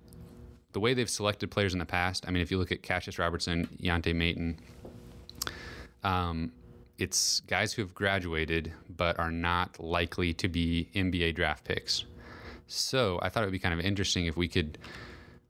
[0.74, 3.18] the way they've selected players in the past, I mean, if you look at Kassius
[3.18, 4.58] Robertson, Yante Maten,
[6.04, 6.52] um,
[6.98, 12.06] it's guys who have graduated but are not likely to be NBA draft picks.
[12.68, 14.78] So I thought it would be kind of interesting if we could.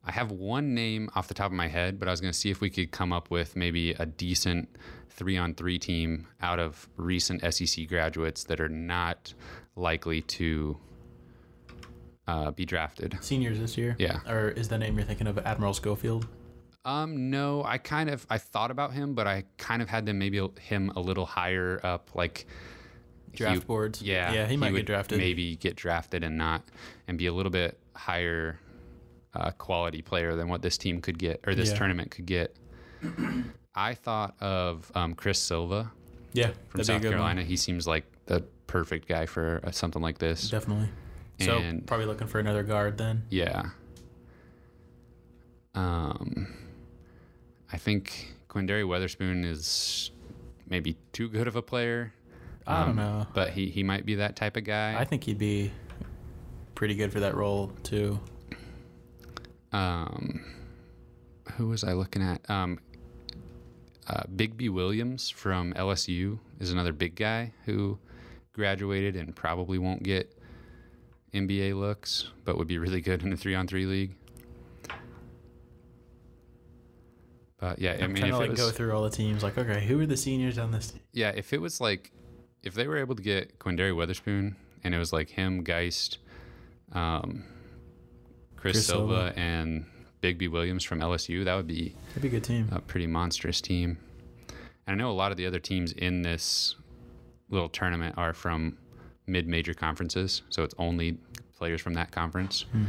[0.06, 2.38] I have one name off the top of my head, but I was going to
[2.38, 4.68] see if we could come up with maybe a decent
[5.08, 9.32] three on three team out of recent SEC graduates that are not
[9.76, 10.76] likely to
[12.26, 13.16] uh, be drafted.
[13.20, 13.96] Seniors this year.
[13.98, 14.20] Yeah.
[14.28, 16.26] Or is the name you're thinking of Admiral Schofield?
[16.84, 20.18] Um, no, I kind of I thought about him, but I kind of had them
[20.18, 22.46] maybe him a little higher up, like
[23.32, 24.02] Draft he- boards.
[24.02, 25.18] Yeah, Yeah, he might would get drafted.
[25.18, 26.62] Maybe get drafted and not,
[27.08, 28.58] and be a little bit higher
[29.34, 31.76] uh, quality player than what this team could get or this Yeah.
[31.78, 32.54] tournament could get.
[33.74, 35.90] I thought of um, Chris Silva
[36.32, 36.50] Yeah.
[36.68, 37.42] from South be a good Carolina.
[37.42, 40.48] He seems like the perfect guy for uh, something like this.
[40.50, 40.88] Definitely.
[41.40, 43.24] So probably looking for another guard then.
[43.30, 43.70] Yeah.
[45.74, 46.54] Um,
[47.72, 50.10] I think Quinndary Weatherspoon is
[50.68, 52.12] maybe too good of a player.
[52.66, 53.26] I don't Um, know.
[53.34, 54.98] but he he might be that type of guy.
[54.98, 55.70] I think he'd be
[56.74, 58.18] pretty good for that role too.
[59.72, 60.44] um,
[61.56, 62.48] who was I looking at?
[62.48, 62.78] Um,
[64.06, 67.98] uh, Bigby Williams from LSU is another big guy who
[68.52, 70.32] graduated and probably won't get
[71.32, 74.14] NBA looks, but would be really good in a three on three league.
[77.64, 79.42] But yeah, I I'm mean, trying if to like go through all the teams.
[79.42, 80.90] Like, okay, who are the seniors on this?
[80.90, 81.00] team?
[81.12, 82.12] yeah, if it was like,
[82.62, 86.18] if they were able to get Quinndary Weatherspoon and it was like him, Geist,
[86.92, 87.44] um,
[88.56, 89.38] Chris, Chris Silva, Silva.
[89.40, 89.86] and
[90.22, 92.68] Bigby Williams from LSU, that would be That'd be a good team.
[92.70, 93.96] a pretty monstrous team.
[94.86, 96.74] And I know a lot of the other teams in this
[97.48, 98.76] little tournament are from
[99.26, 101.16] mid-major conferences, so it's only
[101.56, 102.66] players from that conference.
[102.72, 102.84] Hmm.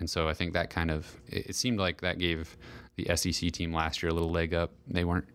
[0.00, 2.56] And so I think that kind of it, it seemed like that gave
[2.96, 4.72] the SEC team last year a little leg up.
[4.88, 5.26] They weren't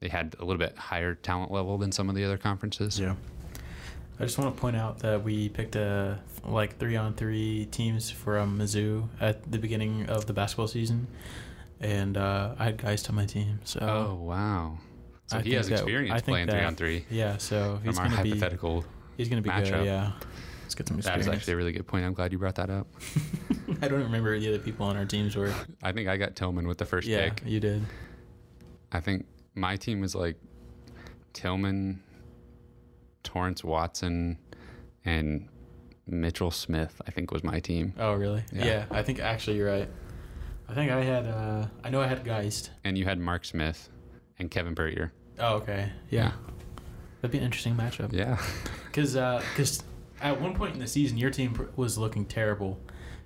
[0.00, 2.98] they had a little bit higher talent level than some of the other conferences.
[2.98, 3.14] Yeah.
[4.18, 8.10] I just want to point out that we picked a like three on three teams
[8.10, 11.06] from Mizzou at the beginning of the basketball season,
[11.80, 13.60] and uh, I had guys to my team.
[13.64, 14.78] So Oh wow!
[15.26, 17.04] So I he has experience I think playing three on three.
[17.10, 18.86] yeah, so he's from our gonna be hypothetical.
[19.18, 19.70] he's gonna be matchup.
[19.70, 19.86] good.
[19.86, 20.12] Yeah,
[20.66, 21.26] let's get some experience.
[21.28, 22.04] is actually a really good point.
[22.04, 22.88] I'm glad you brought that up.
[23.82, 25.54] I don't remember who the other people on our teams were.
[25.82, 27.42] I think I got Tilmon with the first yeah, pick.
[27.46, 27.84] you did.
[28.90, 30.36] I think my team was like
[31.34, 31.98] Tilmon,
[33.22, 34.38] Torrence Watson,
[35.04, 35.48] and
[36.06, 37.00] Mitchell Smith.
[37.06, 38.42] I think was my team, Oh, really?
[38.52, 38.64] Yeah.
[38.64, 38.84] Yeah.
[38.90, 39.88] I think actually you're right.
[40.68, 41.26] I think I had.
[41.26, 42.70] uh I know I had Geist.
[42.84, 43.88] and you had Mark Smith
[44.38, 45.12] and Kevin Puryear.
[45.38, 45.92] Oh, okay.
[46.10, 46.32] Yeah.
[47.20, 48.12] That'd be an interesting matchup.
[48.12, 48.38] Yeah,
[48.86, 49.82] Because because
[50.20, 52.80] at one point in the season, your team was looking terrible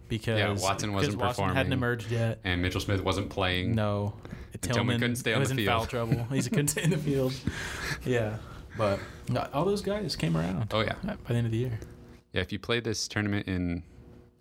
[0.09, 1.73] because Yeah, Watson wasn't Watson hadn't performing.
[1.73, 2.41] emerged yet.
[2.45, 3.75] and Mitchell Smith wasn't playing.
[3.75, 4.15] No,
[4.59, 6.25] Tilmon couldn't stay on was the in foul trouble.
[6.33, 7.33] He couldn't stay in the field.
[8.05, 8.37] Yeah,
[8.79, 8.99] but
[9.53, 11.79] all those guys came around Oh yeah, by the end of the year.
[12.33, 12.41] yeah.
[12.41, 13.83] If you played this tournament in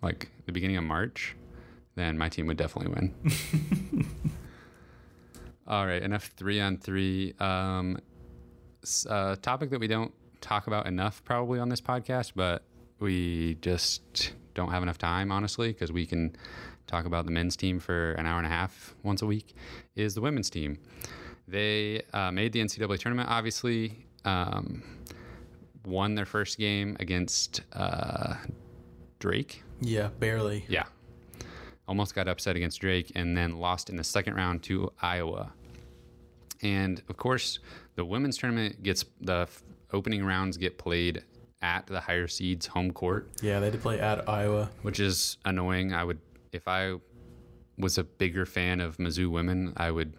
[0.02, 1.36] like the beginning of March,
[1.94, 4.06] then my team would definitely win.
[5.66, 7.34] All right, enough three on three.
[7.38, 7.98] Um,
[9.08, 12.62] uh, topic that we don't talk about enough probably on this podcast, but
[12.98, 16.36] we just don't have enough time, honestly, because we can
[16.86, 19.54] talk about the men's team for an hour and a half once a week.
[19.94, 20.78] Is the women's team?
[21.46, 24.04] They uh, made the NCAA tournament, obviously.
[24.24, 24.82] Um,
[25.84, 28.34] won their first game against uh,
[29.18, 29.62] Drake.
[29.80, 30.64] Yeah, barely.
[30.68, 30.84] Yeah.
[31.88, 35.52] Almost got upset against Drake and then lost in the second round to Iowa.
[36.62, 37.58] And of course,
[37.94, 39.48] the women's tournament gets the
[39.92, 41.22] opening rounds get played
[41.62, 44.70] at the higher seeds home court, Yeah, they had to play at Iowa.
[44.82, 45.92] which is annoying.
[45.92, 46.18] I would,
[46.52, 46.94] if I
[47.76, 50.14] was a bigger fan of Mizzou women, I would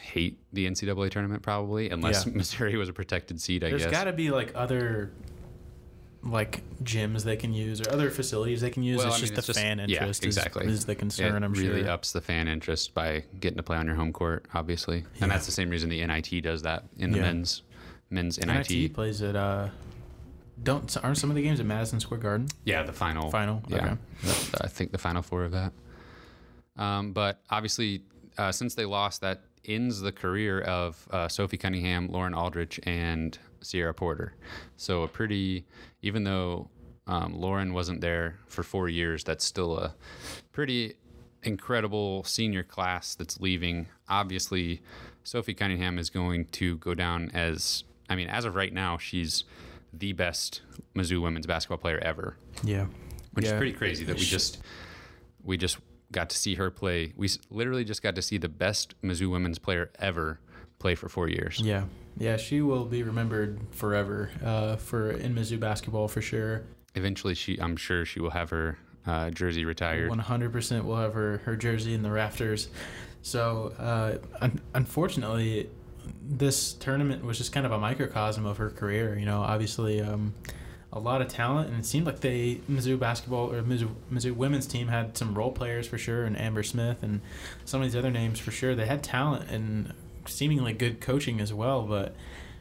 [0.00, 2.32] hate the NCAA tournament probably, unless Yeah.
[2.36, 3.90] Missouri was a protected seed, I There's guess.
[3.92, 5.12] There's got to be like other
[6.22, 8.98] like gyms they can use or other facilities they can use.
[8.98, 10.66] Well, it's I mean, just it's the just- fan interest is- exactly.
[10.66, 11.40] is, the concern.
[11.40, 11.90] it I'm really sure.
[11.90, 15.46] ups the fan interest by getting to play on your home court, obviously, and that's
[15.46, 17.24] the same reason the NIT does that in the Yeah.
[17.24, 17.62] men's
[18.10, 18.94] men's NIT, NIT.
[18.94, 19.68] plays at uh,
[20.62, 23.30] don't aren't some of the games at Madison Square Garden Yeah, the final.
[23.30, 23.62] final?
[23.68, 24.32] Yeah, Okay.
[24.62, 25.72] I think the final four of that.
[26.76, 28.02] Um, but obviously,
[28.38, 33.36] uh, since they lost, that ends the career of uh, Sophie Cunningham, Lauren Aldridge, and
[33.62, 34.34] Cierra Porter.
[34.76, 35.64] So a pretty,
[36.02, 36.68] even though
[37.06, 39.94] um, Lauren wasn't there for four years, that's still a
[40.52, 40.94] pretty
[41.42, 43.86] incredible senior class that's leaving.
[44.08, 44.82] Obviously,
[45.24, 49.44] Sophie Cunningham is going to go down as, I mean, as of right now, she's
[49.92, 50.62] the best
[50.94, 52.86] Mizzou women's basketball player ever Yeah.
[53.32, 53.52] which Yeah.
[53.52, 54.58] is pretty crazy that we just
[55.42, 55.78] we just
[56.12, 57.12] got to see her play.
[57.16, 60.40] We literally just got to see the best Mizzou women's player ever
[60.78, 61.60] play for four years.
[61.60, 61.84] Yeah.
[62.18, 66.62] Yeah, she will be remembered forever uh, for in Mizzou basketball for sure.
[66.94, 70.10] Eventually, she I'm sure she will have her uh, jersey retired.
[70.10, 72.68] 100% will have her, her jersey in the rafters.
[73.22, 75.68] So, uh, un- unfortunately,
[76.22, 79.16] this tournament was just kind of a microcosm of her career.
[79.18, 80.34] You know, obviously, um,
[80.92, 84.66] a lot of talent, and it seemed like they Mizzou basketball or Mizzou, Mizzou women's
[84.66, 87.20] team had some role players for sure, and Amber Smith and
[87.64, 88.74] some of these other names for sure.
[88.74, 89.92] They had talent and
[90.26, 92.14] seemingly good coaching as well, but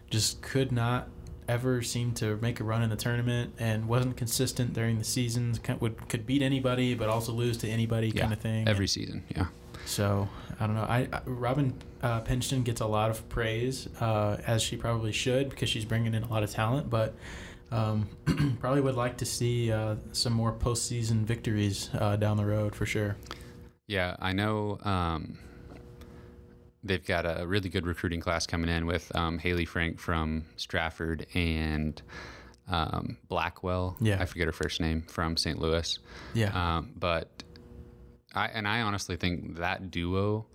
[0.10, 1.08] just could not
[1.48, 5.60] ever seem to make a run in the tournament and wasn't consistent during the seasons.
[5.60, 8.68] Kind- Would could beat anybody, but also lose to anybody, Yeah, kind of thing.
[8.68, 9.46] Every season, yeah.
[9.86, 10.28] So
[10.60, 10.84] I don't know.
[10.84, 15.50] I, I Robin uh, Pingeton gets a lot of praise, uh, as she probably should,
[15.50, 16.90] because she's bringing in a lot of talent.
[16.90, 17.14] But
[17.72, 18.08] um,
[18.60, 22.86] probably would like to see uh, some more postseason victories uh, down the road for
[22.86, 23.16] sure.
[23.88, 25.38] Yeah, I know um,
[26.84, 31.28] they've got a really good recruiting class coming in with um, Haley Frank from Strafford
[31.34, 32.02] and
[32.68, 33.98] um, Blackwell.
[34.00, 34.22] Yeah.
[34.22, 35.60] I forget her first name from St.
[35.60, 36.00] Louis.
[36.34, 37.44] Yeah, Um, but
[38.36, 40.46] I and I honestly think that duo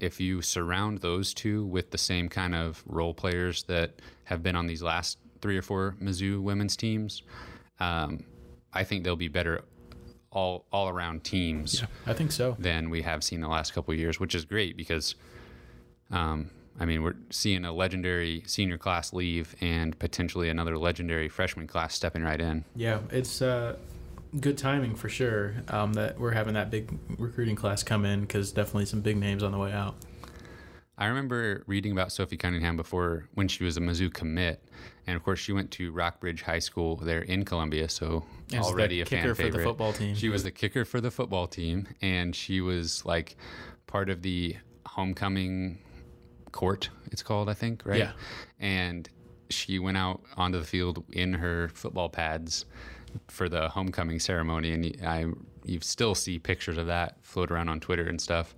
[0.00, 4.56] if you surround those two with the same kind of role players that have been
[4.56, 7.22] on these last three or four Mizzou women's teams,
[7.78, 8.24] um,
[8.72, 9.62] I think they'll be better
[10.32, 12.56] all all around teams I think so.
[12.58, 15.16] than we have seen the last couple of years, which is great because,
[16.10, 21.66] um, I mean, we're seeing a legendary senior class leave and potentially another legendary freshman
[21.66, 22.64] class stepping right in.
[22.76, 23.76] Yeah, it's uh,
[24.38, 28.52] good timing for sure um, that we're having that big recruiting class come in because
[28.52, 29.96] definitely some big names on the way out.
[30.96, 34.62] I remember reading about Sophie Cunningham before when she was a Mizzou commit,
[35.06, 39.00] and of course she went to Rockbridge High School there in Columbia, so the already
[39.00, 40.14] a kicker fan for the football team.
[40.14, 43.36] She was the kicker for the football team, and she was like
[43.86, 45.78] part of the homecoming
[46.52, 46.90] court.
[47.10, 47.98] It's called, I think, right?
[47.98, 48.12] Yeah.
[48.58, 49.08] And
[49.48, 52.66] she went out onto the field in her football pads
[53.28, 55.26] for the homecoming ceremony, and I
[55.64, 58.54] you still see pictures of that float around on Twitter and stuff.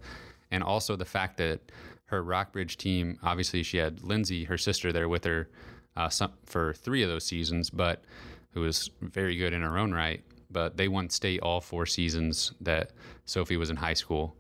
[0.51, 1.61] And also the fact that
[2.07, 5.49] her Rockbridge team, obviously, she had Lindsay, her sister, there with her
[5.97, 8.05] uh, some, for three of those seasons, but
[8.53, 10.23] who was very good in her own right.
[10.51, 12.91] But they won state all four seasons that
[13.25, 14.37] Sophie was in high school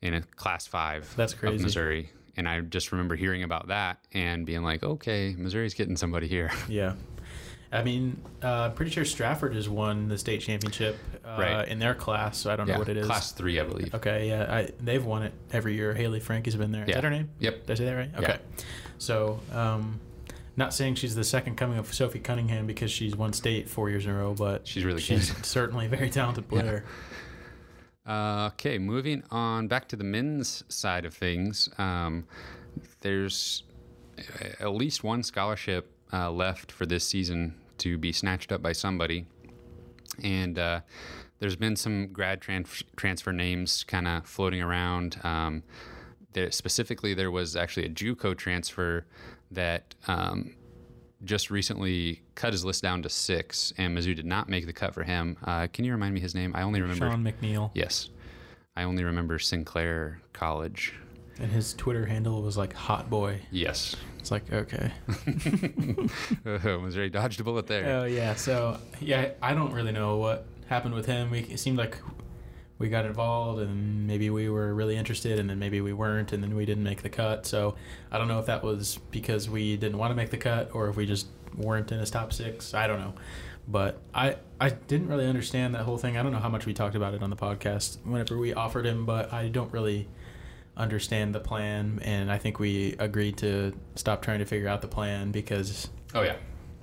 [0.00, 1.62] in a class five That's of crazy.
[1.62, 2.10] Missouri.
[2.36, 6.50] And I just remember hearing about that and being like, okay, Missouri's getting somebody here.
[6.68, 6.94] Yeah.
[7.72, 11.68] I mean, uh, pretty sure Strafford has won the state championship uh, Right.
[11.68, 13.06] in their class, so I don't know what it is.
[13.06, 13.94] Class three, I believe.
[13.94, 15.94] Okay, yeah, I, they've won it every year.
[15.94, 16.82] Haley Frank has been there.
[16.82, 16.94] Is Yeah.
[16.96, 17.30] that her name?
[17.38, 17.66] Yep.
[17.66, 18.10] Did I say that right?
[18.12, 18.20] Yeah.
[18.20, 18.38] Okay.
[18.98, 20.00] So, um,
[20.54, 24.04] not saying she's the second coming of Sophie Cunningham because she's won state four years
[24.04, 25.46] in a row, but She's really she's good.
[25.46, 26.84] certainly a very talented player.
[28.06, 31.70] Uh, okay, moving on back to the men's side of things.
[31.78, 32.26] Um,
[33.00, 33.62] there's
[34.60, 39.26] at least one scholarship uh, left for this season to be snatched up by somebody,
[40.22, 40.80] and uh,
[41.38, 45.18] there's been some grad tran- transfer names kind of floating around.
[45.24, 45.62] Um,
[46.32, 49.04] there, specifically, there was actually a JUCO transfer
[49.50, 50.54] that um,
[51.24, 54.94] just recently cut his list down to six, and Mizzou did not make the cut
[54.94, 55.36] for him.
[55.44, 56.52] Uh, can you remind me his name?
[56.54, 58.08] I only remember Sean McNeil, Yes.
[58.76, 60.94] I only remember Sinclair College.
[61.38, 63.40] and his Twitter handle was like Hot Boy.
[63.50, 63.96] Yes.
[64.22, 64.92] It's like okay.
[66.44, 67.84] Missouri dodged a bullet there.
[67.88, 68.36] Oh yeah.
[68.36, 71.28] So yeah, I don't really know what happened with him.
[71.28, 71.98] We it seemed like
[72.78, 76.40] we got involved, and maybe we were really interested, and then maybe we weren't, and
[76.40, 77.46] then we didn't make the cut.
[77.46, 77.74] So
[78.12, 80.88] I don't know if that was because we didn't want to make the cut, or
[80.88, 82.74] if we just weren't in his top six.
[82.74, 83.14] I don't know.
[83.66, 86.16] But I I didn't really understand that whole thing.
[86.16, 88.86] I don't know how much we talked about it on the podcast whenever we offered
[88.86, 90.06] him, but I don't really
[90.76, 94.88] understand the plan and I think we agreed to stop trying to figure out the
[94.88, 96.36] plan because Oh, yeah.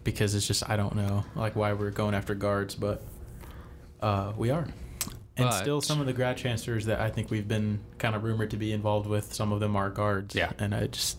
[0.04, 3.02] because it's just I don't know like why we're going after guards, but
[4.02, 4.68] uh, we are.
[5.38, 8.24] And But- still, some of the grad transfers that I think we've been kind of
[8.24, 10.36] rumored to be involved with, some of them are guards.
[10.36, 10.52] Yeah.
[10.60, 11.18] and I just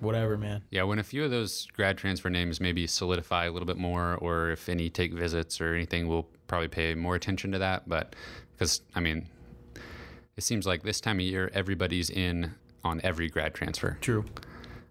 [0.00, 0.62] whatever, man.
[0.70, 4.14] Yeah, when a few of those grad transfer names maybe solidify a little bit more,
[4.16, 7.86] or if any take visits or anything, we'll probably pay more attention to that.
[7.88, 8.16] But
[8.56, 9.28] because, I mean,
[10.40, 13.98] it seems like this time of year, everybody's in on every grad transfer.
[14.00, 14.24] True.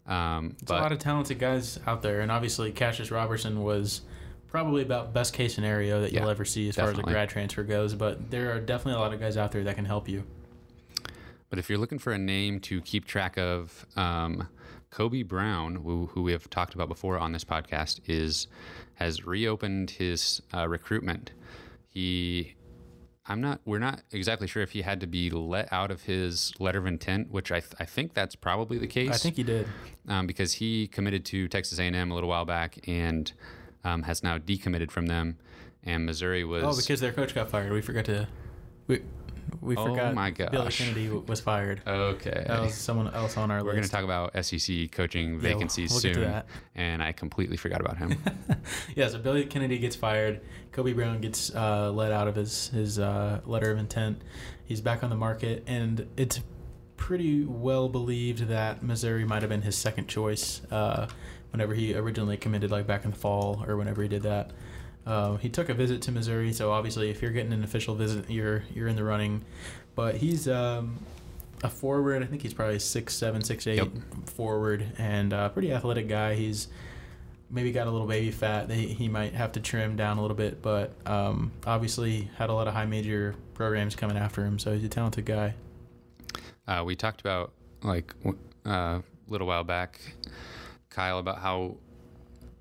[0.05, 4.01] Um, There's a lot of talented guys out there, and obviously Kassius Robertson was
[4.47, 7.63] probably about best case scenario that you'll ever see as far as a grad transfer
[7.63, 7.95] goes.
[7.95, 10.23] But there are definitely a lot of guys out there that can help you.
[11.49, 14.47] But if you're looking for a name to keep track of, um,
[14.91, 18.45] Kobe Brown, who, who we have talked about before on this podcast, is
[18.93, 21.31] has reopened his uh, recruitment.
[21.87, 22.53] He,
[23.29, 26.51] I'm not, we're not exactly sure if he had to be let out of his
[26.59, 29.11] letter of intent, which I, th- I think that's probably the case.
[29.11, 29.67] I think he did.
[30.07, 33.31] um, because he committed to Texas A&M a little while back and
[33.83, 35.37] um, has now decommitted from them.
[35.83, 37.71] And Missouri was Oh, because their coach got fired.
[37.71, 38.27] We forgot to.
[38.87, 39.01] We
[39.61, 40.13] we Oh forgot.
[40.15, 40.71] my Billy.
[40.71, 41.81] Kennedy was fired.
[41.87, 42.43] okay.
[42.47, 45.91] That was someone else on our We're going to talk about SEC coaching we'll- vacancies
[45.91, 46.43] we'll to soon,
[46.75, 48.15] and I completely forgot about him.
[48.95, 50.41] yeah, so Billy Kennedy gets fired.
[50.71, 54.21] Kobe Brown gets uh, let out of his his uh, letter of intent.
[54.65, 56.41] He's back on the market, and it's
[56.97, 61.07] pretty well believed that Missouri might have been his second choice uh,
[61.51, 64.51] whenever he originally committed, like back in the fall or whenever he did that.
[65.09, 68.29] Uh, he took a visit to Missouri, so obviously, if you're getting an official visit,
[68.29, 69.43] you're you're in the running.
[69.95, 70.99] But he's um,
[71.63, 72.21] a forward.
[72.21, 73.89] I think he's probably six seven, six eight Yep.
[74.27, 76.35] forward, and uh, pretty athletic guy.
[76.35, 76.67] He's
[77.49, 78.69] maybe got a little baby fat.
[78.69, 82.53] He, he might have to trim down a little bit, but um, obviously had a
[82.53, 84.59] lot of high major programs coming after him.
[84.59, 85.55] So he's a talented guy.
[86.67, 87.51] uh, we talked about
[87.81, 89.99] like uh, a little while back,
[90.91, 91.77] Kyle, about how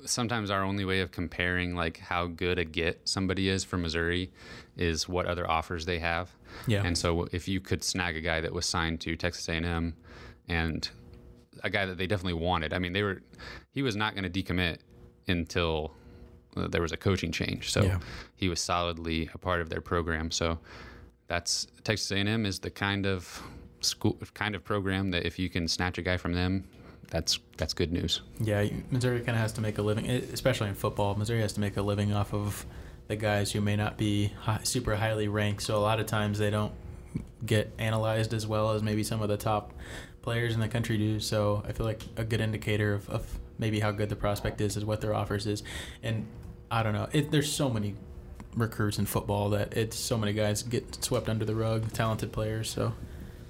[0.08, 4.30] sometimes our only way of comparing like how good a get somebody is for Missouri
[4.76, 6.30] is what other offers they have.
[6.66, 6.82] Yeah.
[6.84, 9.94] And so if you could snag a guy that was signed to Texas A&M
[10.48, 10.88] and
[11.64, 12.72] a guy that they definitely wanted.
[12.72, 13.22] I mean, they were
[13.72, 14.78] he was not going to decommit
[15.26, 15.92] until
[16.54, 17.70] there was a coaching change.
[17.70, 17.98] So Yeah.
[18.36, 20.30] he was solidly a part of their program.
[20.30, 20.58] So
[21.26, 23.42] that's Texas A&M is the kind of
[23.80, 26.64] school kind of program that if you can snatch a guy from them,
[27.10, 28.20] that's that's good news.
[28.40, 31.14] Yeah, Missouri kind of has to make a living, especially in football.
[31.14, 32.66] Missouri has to make a living off of
[33.08, 35.62] the guys who may not be hi- super highly ranked.
[35.62, 36.72] So a lot of times they don't
[37.44, 39.72] get analyzed as well as maybe some of the top
[40.22, 41.18] players in the country do.
[41.18, 44.76] So I feel like a good indicator of, of maybe how good the prospect is
[44.76, 45.62] is what their offers is.
[46.02, 46.26] And
[46.70, 47.94] I don't know, it, there's so many
[48.54, 52.68] recruits in football that it's so many guys get swept under the rug, talented players.
[52.68, 52.92] So,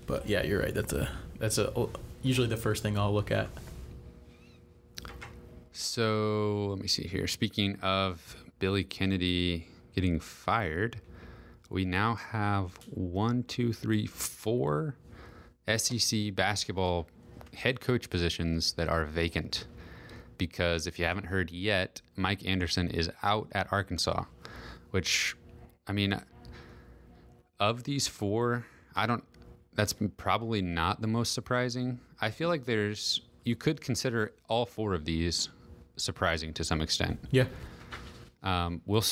[0.06, 0.74] but yeah, you're right.
[0.74, 1.72] That's a that's a
[2.22, 3.48] usually the first thing I'll look at.
[5.72, 7.26] So let me see here.
[7.26, 11.00] Speaking of Billy Kennedy getting fired,
[11.70, 14.96] we now have one, two, three, four
[15.76, 17.06] SEC basketball
[17.54, 19.66] head coach positions that are vacant.
[20.36, 24.24] Because if you haven't heard yet, Mike Anderson is out at Arkansas,
[24.90, 25.36] which,
[25.86, 26.20] I mean,
[27.60, 28.64] of these four,
[28.94, 29.24] I don't.
[29.78, 32.00] That's probably not the most surprising.
[32.20, 35.50] I feel like there's you could consider all four of these
[35.94, 37.20] surprising to some extent.
[37.30, 37.44] Yeah.
[38.42, 39.04] Um, we'll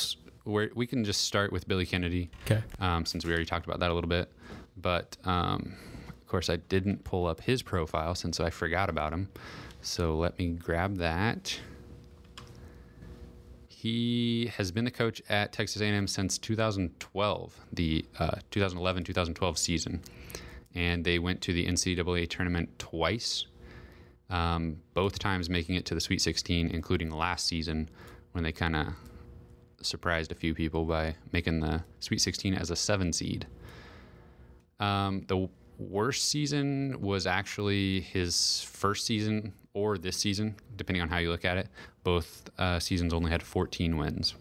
[0.43, 2.61] we're, we can just start with Billy Kennedy Okay.
[2.81, 4.29] um, since we already talked about that a little bit.
[4.75, 5.73] But um,
[6.09, 9.29] of course, I didn't pull up his profile since I forgot about him.
[9.81, 11.57] So let me grab that.
[13.69, 18.03] He has been the coach at Texas A&M since 2012, the
[18.51, 20.01] 2011-2012 season,
[20.77, 23.47] and they went to the NCAA tournament twice.
[24.29, 27.89] Um, both times making it to the Sweet 16, including last season
[28.33, 28.87] when they kind of
[29.81, 33.47] surprised a few people by making the Sweet 16 as a seven seed.
[34.79, 35.49] Um, the
[35.79, 41.45] worst season was actually his first season or this season, depending on how you look
[41.45, 41.69] at it.
[42.03, 44.35] Both uh, seasons only had 14 wins.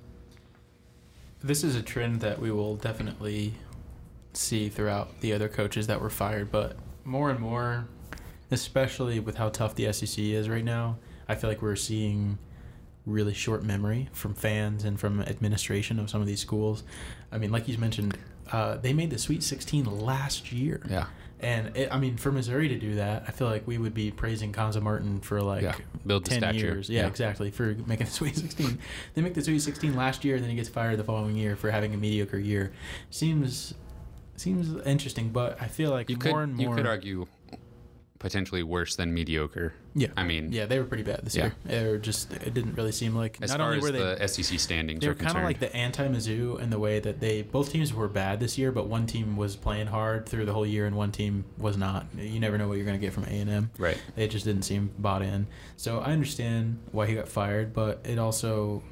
[1.43, 3.55] This is a trend that we will definitely
[4.37, 7.87] see throughout the other coaches that were fired, but more and more,
[8.51, 12.39] especially with how tough the SEC is right now, I feel like we're seeing
[13.05, 16.83] really short memory from fans and from administration of some of these schools.
[17.31, 18.17] I mean, like you mentioned,
[18.53, 20.85] uh, they made the Sweet 16 last year.
[20.89, 21.07] Yeah.
[21.39, 24.11] And it, I mean, for Missouri to do that, I feel like we would be
[24.11, 25.75] praising Cuonzo Martin for like Yeah,
[26.07, 26.57] build 10 stature.
[26.59, 26.89] years.
[26.89, 27.07] Yeah, Yeah.
[27.09, 27.51] exactly.
[27.51, 28.79] For making the Sweet 16.
[29.15, 31.55] they make the Sweet 16 last year, and then he gets fired the following year
[31.55, 32.73] for having a mediocre year.
[33.11, 33.75] Seems
[34.41, 36.71] seems interesting, but I feel like You more could and more.
[36.71, 37.27] you could argue
[38.19, 39.75] potentially worse than mediocre.
[39.95, 40.09] yeah.
[40.17, 41.45] I mean, yeah, they were pretty bad this Yeah.
[41.45, 41.55] year.
[41.67, 43.37] They were just, it didn't really seem like.
[43.43, 45.45] as not far only as were they the SEC standings they are were kind of
[45.45, 48.87] like the anti-Mizzou in the way that they both teams were bad this year, but
[48.89, 52.07] one team was playing hard through the whole year, and one team was not.
[52.17, 53.71] You never know what you're going to get from A and M.
[53.79, 53.99] right.
[54.17, 55.47] They just didn't seem bought in.
[55.77, 58.83] So I understand why he got fired, but it also,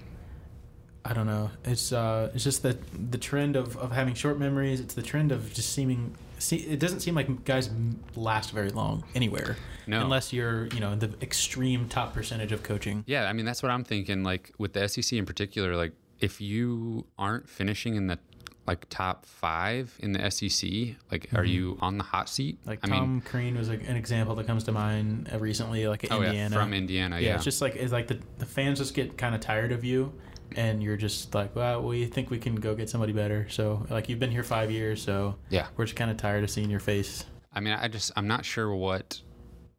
[1.04, 1.50] I don't know.
[1.64, 2.78] It's uh, it's just that
[3.10, 4.80] the trend of, of having short memories.
[4.80, 6.14] It's the trend of just seeming.
[6.38, 7.70] See, it doesn't seem like guys
[8.16, 10.00] last very long anywhere, No.
[10.02, 13.04] unless you're you know in the extreme top percentage of coaching.
[13.06, 14.22] Yeah, I mean that's what I'm thinking.
[14.24, 18.18] Like with the SEC in particular, like if you aren't finishing in the
[18.66, 22.58] like top five in the SEC, like are you on the hot seat?
[22.60, 22.70] Mm-hmm.
[22.70, 25.86] Like I Tom mean, Crean was like an example that comes to mind uh, recently,
[25.86, 26.56] like at oh Indiana.
[26.56, 27.34] yeah, from Indiana, yeah, yeah.
[27.36, 30.12] it's just like it's like the the fans just get kind of tired of you,
[30.56, 33.48] and you're just like, well, we think we can go get somebody better.
[33.48, 35.66] So like you've been here five years, so yeah.
[35.76, 37.24] we're just kind of tired of seeing your face.
[37.52, 39.20] I mean, I just I'm not sure what.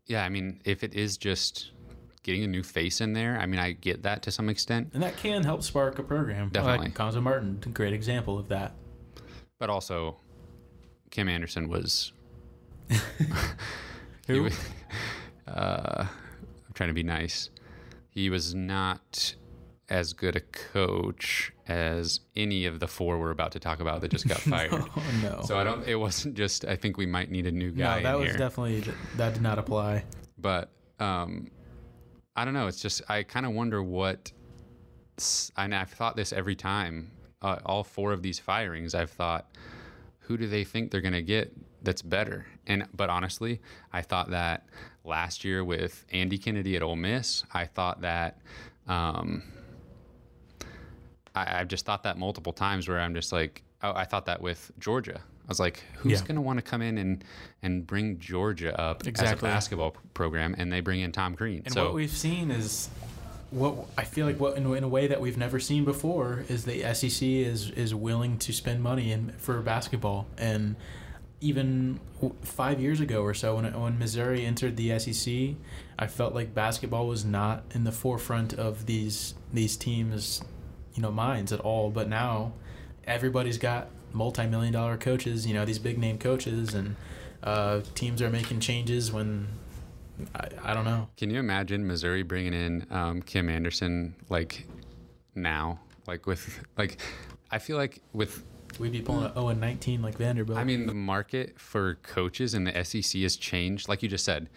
[0.05, 1.71] Yeah, I mean, if it is just
[2.23, 5.03] getting a new face in there, I mean, I get that to some extent, And
[5.03, 6.49] that can help spark a program.
[6.49, 6.87] Definitely.
[6.87, 8.73] Like Cuonzo Martin, great example of that.
[9.59, 10.17] but also,
[11.11, 12.13] Kim Anderson was.
[14.27, 14.33] Who?
[14.33, 14.59] he was-
[15.47, 17.49] uh, I'm trying to be nice.
[18.09, 19.35] He was not
[19.89, 24.09] as good a coach as any of the four we're about to talk about that
[24.09, 24.71] just got fired.
[24.73, 25.41] Oh no.
[25.45, 25.87] So I don't.
[25.87, 26.65] It wasn't just.
[26.65, 27.97] I think we might need a new guy.
[27.97, 28.37] no, that was here.
[28.37, 28.83] definitely
[29.17, 30.03] that did not apply.
[30.37, 31.51] but um,
[32.35, 32.67] I don't know.
[32.67, 34.31] It's just I kind of wonder what.
[35.57, 37.11] And I've thought this every time.
[37.41, 39.45] Uh, all four of these firings, I've thought,
[40.19, 42.47] who do they think they're going to get that's better?
[42.65, 43.61] And but honestly,
[43.93, 44.65] I thought that
[45.03, 48.39] last year with Andy Kennedy at Ole Miss, I thought that.
[48.87, 49.43] Um,
[51.35, 54.41] I, I've just thought that multiple times where I'm just like, oh, I thought that
[54.41, 55.19] with Georgia.
[55.19, 56.25] I was like, who's Yeah.
[56.27, 57.23] going to want to come in and
[57.61, 60.55] and bring Georgia up as a basketball program?
[60.57, 61.61] And they bring in Tom Crean.
[61.65, 62.89] And so what we've seen is
[63.51, 66.65] what I feel like what in, in a way that we've never seen before is
[66.65, 70.75] the SEC is is willing to spend money in for basketball and
[71.41, 71.99] even
[72.41, 75.55] five years ago or so when when Missouri entered the SEC,
[75.99, 80.41] I felt like basketball was not in the forefront of these these teams,
[80.95, 81.89] you know, minds at all.
[81.91, 82.53] But now,
[83.05, 86.95] everybody's got multi-million dollar coaches, you know, these big name coaches, and
[87.43, 89.47] uh, teams are making changes when
[90.33, 91.09] I, I don't know.
[91.17, 94.65] Can you imagine Missouri bringing in um, Kim Anderson like
[95.35, 95.79] now?
[96.07, 96.97] Like with like,
[97.51, 98.43] I feel like with
[98.79, 100.59] We'd be pulling a 0 and 19 like Vanderbilt.
[100.59, 103.87] I mean the market for coaches in the SEC has changed.
[103.87, 104.49] Like you just said,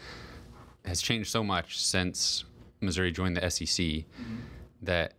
[0.84, 2.44] has changed so much since
[2.80, 4.04] Missouri joined the SEC
[4.82, 5.14] that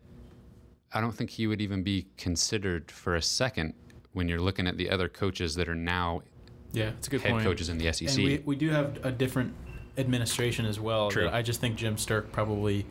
[0.93, 3.73] I don't think he would even be considered for a second
[4.13, 6.23] when you're looking at the other coaches that are now
[6.71, 7.43] yeah, it's a good head point.
[7.43, 8.09] coaches in the SEC.
[8.09, 9.53] And we, we do have a different
[9.97, 11.09] administration as well.
[11.11, 11.29] True.
[11.29, 12.85] I just think Jim Sterk probably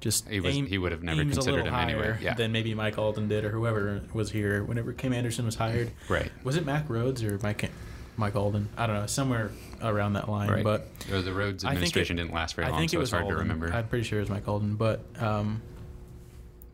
[0.00, 2.34] just He was- aim- he would have never considered him anyway, higher yeah.
[2.34, 5.90] Than maybe Mike Alden did or whoever was here whenever Kim Anderson was hired.
[6.08, 6.30] right.
[6.42, 7.70] Was it Mack Rhoades or Mike
[8.16, 8.68] Mike Alden?
[8.76, 9.50] I don't know, somewhere
[9.82, 10.48] around that line.
[10.50, 10.64] Right.
[10.64, 13.10] But the Rhoades administration it- didn't last very long, I think so it it's was
[13.12, 13.38] hard to Alden.
[13.38, 13.72] remember.
[13.72, 14.76] I'm pretty sure it was Mike Alden.
[14.76, 15.62] But um,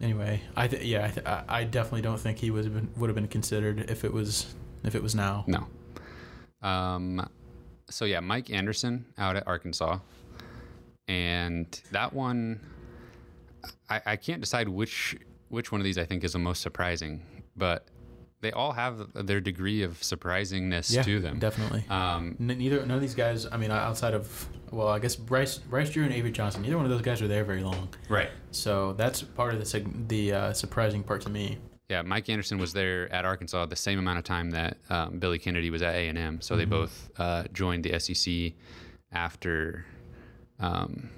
[0.01, 3.09] anyway, I th- yeah, I, th- I definitely don't think he would have been would
[3.09, 5.45] have been considered if it was if it was now.
[5.47, 5.67] No.
[6.67, 7.29] Um,
[7.89, 9.99] so yeah, Mike Anderson out at Arkansas,
[11.09, 12.61] and that one,
[13.89, 15.17] I, I can't decide which
[15.49, 17.23] which one of these I think is the most surprising,
[17.57, 17.89] but
[18.43, 21.39] they all have their degree of surprisingness Yeah, to them.
[21.39, 21.85] definitely.
[21.91, 23.47] Um, neither none of these guys.
[23.51, 26.63] I mean, outside of well, I guess Bryce Bryce Drew and Avery Johnson.
[26.63, 27.89] Neither one of those guys were there very long.
[28.09, 28.31] right.
[28.53, 31.59] So that's part of the the uh, surprising part to me.
[31.89, 35.41] Yeah, Mike Anderson was there at Arkansas the same amount of time that um, Billy
[35.41, 36.41] Kennedy was at A and M.
[36.41, 38.53] So they both uh, joined the SEC
[39.11, 39.85] after
[40.61, 41.11] um,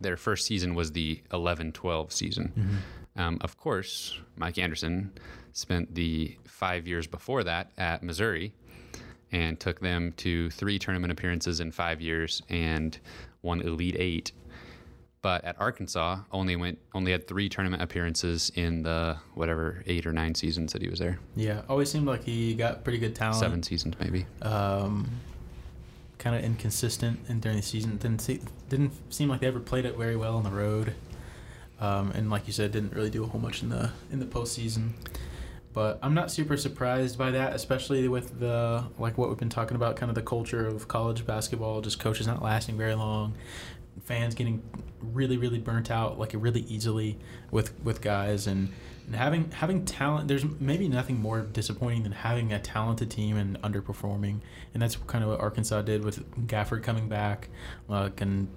[0.00, 2.80] their first season was the 11-12 season.
[3.18, 5.12] Um, of course, Mike Anderson
[5.52, 8.54] spent the five years before that at Missouri
[9.30, 12.98] and took them to three tournament appearances in five years and
[13.42, 14.32] one Elite Eight
[15.22, 20.12] but at Arkansas only went only had three tournament appearances in the whatever eight or
[20.12, 21.18] nine seasons that he was there.
[21.36, 23.36] Yeah, always seemed like he got pretty good talent.
[23.38, 24.26] Seven seasons maybe.
[24.42, 25.10] Um,
[26.18, 27.96] kind of inconsistent and during the season.
[27.96, 30.94] Didn't see, didn't seem like they ever played it very well on the road.
[31.80, 34.26] Um, and like you said, didn't really do a whole much in the in the
[34.26, 34.90] postseason.
[35.74, 39.76] But I'm not super surprised by that, especially with the like what we've been talking
[39.76, 43.34] about, kind of the culture of college basketball, just coaches not lasting very long,
[44.04, 44.62] fans getting
[45.00, 47.16] really really burnt out like really easily
[47.52, 48.68] with with guys and
[49.06, 53.60] and having having talent there's maybe nothing more disappointing than having a talented team and
[53.62, 54.40] underperforming
[54.74, 57.48] and that's kind of what arkansas did with gafford coming back
[57.86, 58.48] like an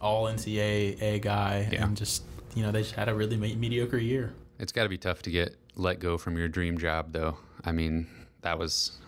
[0.00, 1.84] all ncaa guy Yeah.
[1.84, 2.24] and just
[2.54, 5.22] you know they just had a really me- mediocre year It's got to be tough
[5.22, 7.36] to get let go from your dream job, though.
[7.64, 8.06] I mean,
[8.42, 8.98] that was,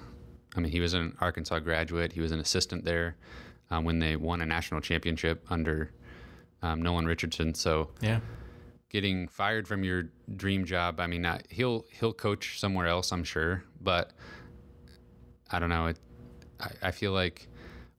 [0.57, 2.13] I mean, he was an Arkansas graduate.
[2.13, 3.17] He was an assistant there
[3.71, 5.91] um, when they won a national championship under
[6.63, 7.55] um, Nolan Richardson.
[7.55, 8.21] So yeah
[8.93, 10.05] getting fired from your
[10.37, 14.13] dream job, I mean, I, he'll he'll coach somewhere else, I'm sure, but
[15.51, 15.87] I don't know.
[15.87, 15.99] It,
[16.61, 17.49] I, I feel like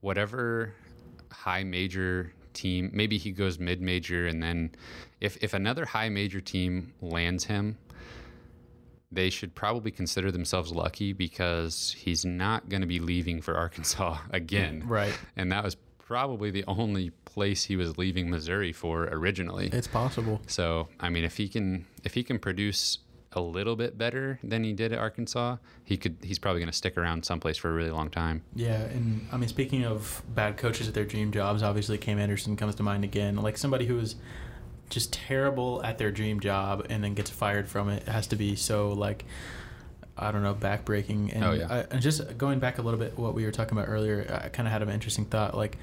[0.01, 0.73] whatever
[1.31, 4.71] high major team, maybe he goes mid major, and then
[5.19, 7.77] if if another high major team lands him,
[9.11, 14.17] they should probably consider themselves lucky because he's not going to be leaving for Arkansas
[14.31, 14.83] again.
[14.85, 19.69] right And that was probably the only place he was leaving Missouri for originally.
[19.71, 22.99] it's possible So, I mean, if he can if he can produce
[23.35, 26.77] a little bit better than he did at Arkansas, he could he's probably going to
[26.77, 28.43] stick around someplace for a really long time.
[28.55, 32.55] Yeah, and I mean, speaking of bad coaches at their dream jobs, obviously Kim Anderson
[32.55, 33.35] comes to mind again.
[33.37, 34.15] Like somebody who is
[34.89, 38.55] just terrible at their dream job and then gets fired from it has to be
[38.55, 39.25] so like
[40.17, 41.33] I don't know backbreaking.
[41.33, 41.67] And Oh, yeah.
[41.69, 44.49] I, and just going back a little bit, what we were talking about earlier, I
[44.49, 45.55] kind of had an interesting thought.
[45.57, 45.77] Like,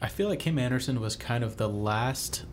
[0.00, 2.44] I feel like Kim Anderson was kind of the last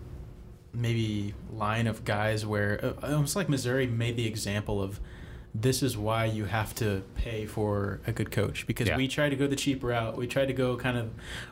[0.73, 4.99] maybe line of guys where uh, almost like Missouri made the example of
[5.55, 8.95] this is why you have to pay for a good coach because Yeah.
[8.97, 10.15] we tried to go the cheap route.
[10.15, 11.09] We tried to go kind of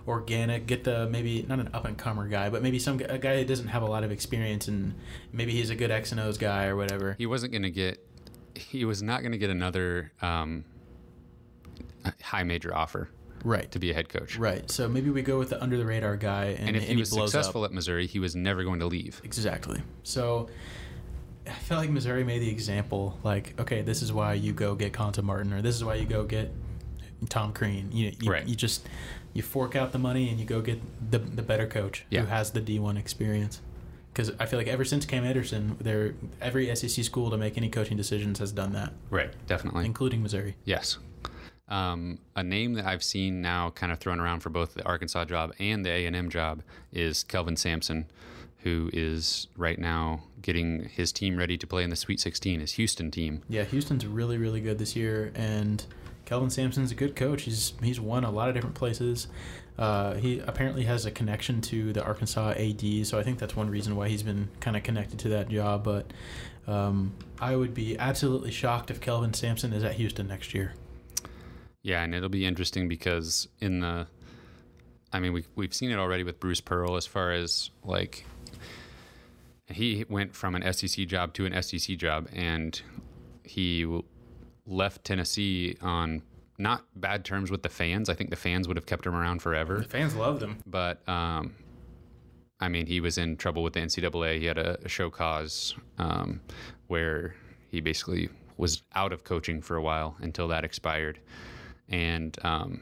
[0.07, 3.37] organic, get the maybe not an up and comer guy, but maybe some a guy
[3.37, 4.93] that doesn't have a lot of experience and
[5.33, 7.15] maybe he's a good X and O's guy or whatever.
[7.17, 7.99] He wasn't going to get
[8.53, 10.63] he was not going to get another um,
[12.21, 13.09] high major offer
[13.43, 13.71] Right.
[13.71, 14.37] to be a head coach.
[14.37, 14.69] Right.
[14.69, 17.09] So maybe we go with the under the radar guy and, And if he was
[17.09, 17.39] blows up.
[17.43, 19.21] successful at Missouri, he was never going to leave.
[19.23, 19.81] Exactly.
[20.03, 20.49] So
[21.45, 24.93] I felt like Missouri made the example like, okay, this is why you go get
[24.93, 26.51] Cuonzo Martin or this is why you go get
[27.29, 27.89] Tom Crean.
[27.91, 28.45] You, you, Right.
[28.47, 28.87] you just
[29.33, 30.79] you fork out the money and you go get
[31.11, 32.21] the, the better coach Yeah.
[32.21, 33.61] who has the D1 experience.
[34.11, 37.69] because I feel like ever since Kim Anderson, there every SEC school to make any
[37.69, 39.31] coaching decisions has done that, Right.
[39.45, 39.85] Definitely.
[39.85, 40.55] including Missouri.
[40.65, 40.97] Yes.
[41.69, 45.25] Um, a name that I've seen now kind of thrown around for both the Arkansas
[45.25, 46.61] job and the A&M job
[46.93, 48.05] is Kelvin Sampson,
[48.59, 52.73] who is right now getting his team ready to play in the Sweet 16, his
[52.73, 53.41] Houston team.
[53.49, 55.83] Yeah, Houston's really really good this year, and
[56.25, 57.43] Kelvin Sampson's a good coach.
[57.43, 59.27] He's he's won a lot of different places.
[59.77, 63.69] Uh, he apparently has a connection to the Arkansas AD, so I think that's one
[63.69, 65.83] reason why he's been kind of connected to that job.
[65.83, 66.11] But
[66.65, 70.73] um, I would be absolutely shocked if Kelvin Sampson is at Houston next year.
[71.87, 74.07] Yeah, and it'll be interesting because in the,
[75.13, 78.25] I mean, we we've seen it already with Bruce Pearl as far as like,
[79.67, 82.81] he went from an SEC job to an SEC job, and
[83.45, 83.85] he
[84.65, 86.23] left Tennessee on
[86.57, 88.09] not bad terms with the fans.
[88.09, 90.57] I think the fans would have kept him around forever, The fans loved him.
[90.65, 91.55] but um,
[92.59, 94.39] I mean, he was in trouble with the NCAA.
[94.39, 96.41] He had a, a show cause um,
[96.87, 97.33] where
[97.69, 98.27] he basically
[98.57, 101.19] was out of coaching for a while until that expired.
[101.89, 102.81] And um,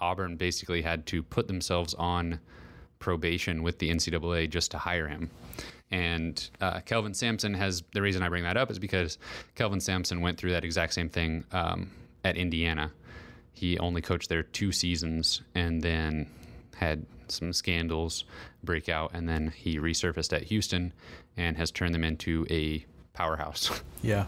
[0.00, 2.40] Auburn basically had to put themselves on
[2.98, 5.30] probation with the NCAA just to hire him.
[5.90, 9.18] And uh, Kelvin Sampson has the reason I bring that up is because
[9.54, 11.90] Kelvin Sampson went through that exact same thing um,
[12.24, 12.92] at Indiana.
[13.52, 16.28] He only coached there two seasons and then
[16.76, 18.24] had some scandals
[18.62, 20.92] break out, and then he resurfaced at Houston
[21.36, 23.70] and has turned them into a powerhouse.
[24.00, 24.26] Yeah.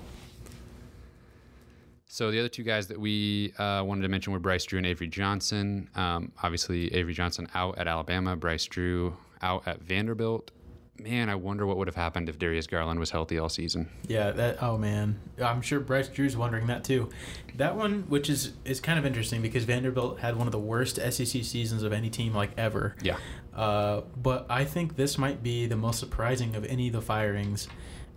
[2.13, 4.87] So the other two guys that we uh, wanted to mention were Bryce Drew and
[4.87, 5.89] Avery Johnson.
[5.95, 10.51] Um, obviously, Avery Johnson out at Alabama, Bryce Drew out at Vanderbilt.
[10.99, 13.89] Man, I wonder what would have happened if Darius Garland was healthy all season.
[14.09, 15.21] Yeah, that oh man.
[15.41, 17.11] I'm sure Bryce Drew's wondering that too.
[17.55, 20.97] That one which is is kind of interesting because Vanderbilt had one of the worst
[20.97, 22.97] SEC seasons of any team like ever.
[23.03, 23.19] Yeah,
[23.55, 27.69] Uh, but I think this might be the most surprising of any of the firings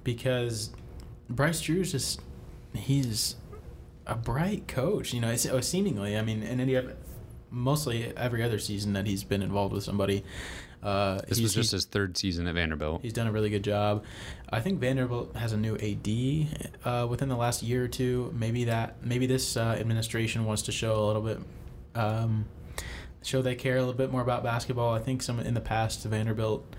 [0.04, 0.72] because
[1.30, 2.22] Bryce Drew's just
[2.74, 3.36] he's
[4.06, 6.18] a bright coach, you know, it's, oh, seemingly.
[6.18, 6.96] I mean, in any other,
[7.50, 10.24] mostly every other season that he's been involved with somebody.
[10.82, 13.02] Uh, this was just his third season at Vanderbilt.
[13.02, 14.04] He's done a really good job.
[14.50, 18.34] I think Vanderbilt has a new AD uh, within the last year or two.
[18.38, 21.40] Maybe that maybe this uh, administration wants to show a little bit,
[21.96, 22.46] um,
[23.22, 24.94] show they care a little bit more about basketball.
[24.94, 26.76] I think some in the past the Vanderbilt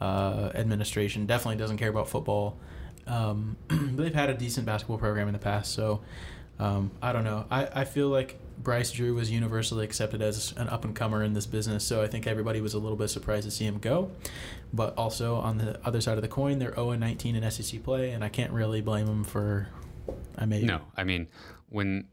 [0.00, 2.58] uh, administration definitely doesn't care about football.
[3.06, 6.00] Um, but they've had a decent basketball program in the past, so
[6.58, 7.46] um, I don't know.
[7.50, 11.32] I, I feel like Bryce Drew was universally accepted as an up and comer in
[11.32, 14.10] this business, so I think everybody was a little bit surprised to see him go.
[14.72, 18.10] But also on the other side of the coin, they're 0 19 in SEC play,
[18.10, 19.68] and I can't really blame them for.
[20.38, 21.28] I may No, I mean
[21.68, 22.06] when,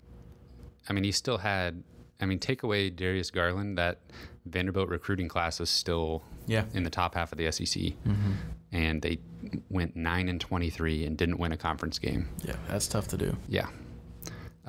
[0.88, 1.84] I mean he still had.
[2.22, 4.00] I mean, take away Darius Garland, that
[4.46, 6.66] Vanderbilt recruiting class is still Yeah.
[6.74, 8.32] in the top half of the SEC, Mm-hmm.
[8.74, 9.20] and they
[9.70, 12.28] went nine and twenty three and didn't win a conference game.
[12.44, 13.38] Yeah, that's tough to do.
[13.48, 13.68] Yeah.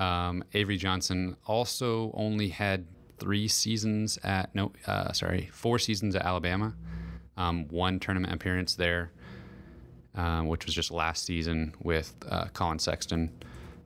[0.00, 2.86] Um, Avery Johnson also only had
[3.18, 6.74] three seasons at no, uh, sorry, four seasons at Alabama.
[7.36, 9.12] Um, one tournament appearance there,
[10.14, 13.30] um, which was just last season with uh, Collin Sexton,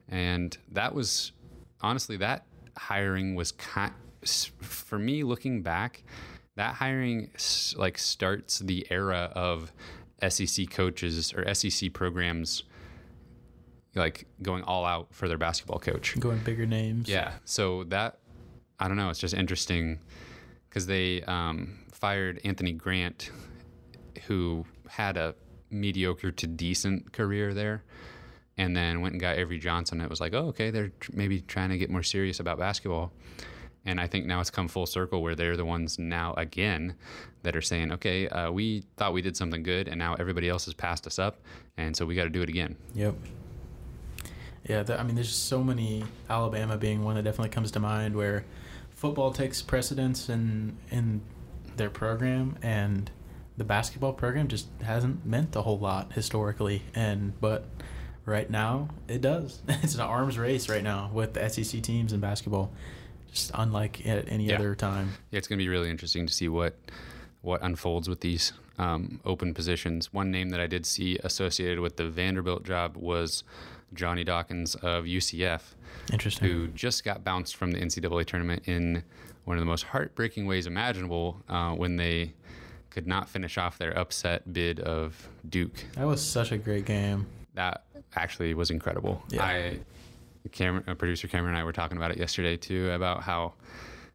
[0.09, 1.33] and that was
[1.81, 2.45] honestly that
[2.77, 3.93] hiring was kind
[4.25, 6.03] for me looking back.
[6.55, 7.31] That hiring
[7.75, 9.73] like starts the era of
[10.27, 12.63] SEC coaches or SEC programs
[13.95, 16.19] like going all out for their basketball coach.
[16.19, 17.07] Going bigger names.
[17.07, 17.33] Yeah.
[17.45, 18.19] So that
[18.79, 19.09] I don't know.
[19.09, 19.99] It's just interesting
[20.69, 23.31] because they um, fired Anthony Grant,
[24.27, 25.35] who had a
[25.69, 27.83] mediocre to decent career there,
[28.57, 30.01] and then went and got Avery Johnson.
[30.01, 33.13] It was like, oh, okay, they're tr- maybe trying to get more serious about basketball.
[33.85, 36.95] And I think now it's come full circle where they're the ones now again
[37.43, 40.65] that are saying, okay, uh, we thought we did something good, and now everybody else
[40.65, 41.39] has passed us up,
[41.77, 42.75] and so we got to do it again.
[42.95, 43.15] Yep.
[44.67, 46.03] Yeah, th- I mean, there's just so many.
[46.29, 48.45] Alabama being one that definitely comes to mind, where
[48.91, 51.21] football takes precedence in in
[51.77, 53.11] their program, and
[53.57, 56.81] the basketball program just hasn't meant a whole lot historically.
[56.95, 57.65] And but
[58.25, 59.61] right now, it does.
[59.67, 62.71] It's an arms race right now with the SEC teams in basketball,
[63.31, 64.55] just unlike at any Yeah.
[64.55, 65.11] other time.
[65.31, 66.75] Yeah, it's going to be really interesting to see what
[67.41, 70.11] what unfolds with these um, open positions.
[70.11, 73.43] One name that I did see associated with the Vanderbilt job was
[73.95, 75.61] Johnny Dawkins of UCF,
[76.11, 76.47] Interesting.
[76.49, 79.03] who just got bounced from the NCAA tournament in
[79.45, 82.33] one of the most heartbreaking ways imaginable uh, when they
[82.89, 85.83] could not finish off their upset bid of Duke.
[85.95, 87.27] That was such a great game.
[87.53, 87.83] That
[88.15, 89.21] actually was incredible.
[89.29, 89.43] Yeah.
[89.43, 89.79] I,
[90.51, 93.53] Cameron, uh, producer Cameron and I were talking about it yesterday too about how,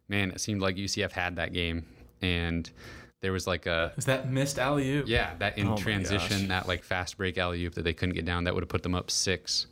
[0.09, 1.87] man, it seemed like UCF had that game
[2.22, 2.70] and
[3.20, 5.09] there was like a Is that missed alley oop?
[5.09, 6.49] yeah that in Oh transition gosh.
[6.49, 8.83] that like fast break alley oop that they couldn't get down that would have put
[8.83, 9.66] them up six,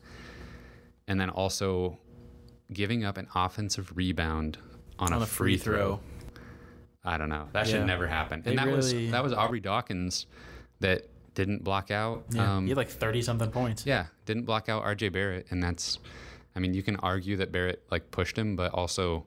[1.08, 1.98] and then also
[2.72, 4.58] giving up an offensive rebound
[4.98, 5.98] on, on a, free throw.
[7.04, 7.48] I don't know.
[7.52, 7.72] That Yeah.
[7.78, 8.42] should never happen.
[8.42, 10.26] They And that really- was that was Aubrey Dawkins
[10.80, 12.26] that didn't block out.
[12.30, 13.86] Yeah, um, he had like thirty something points.
[13.86, 15.98] yeah, didn't block out RJ Barrett, and that's.
[16.56, 19.24] I mean, you can argue that Barrett like pushed him, but also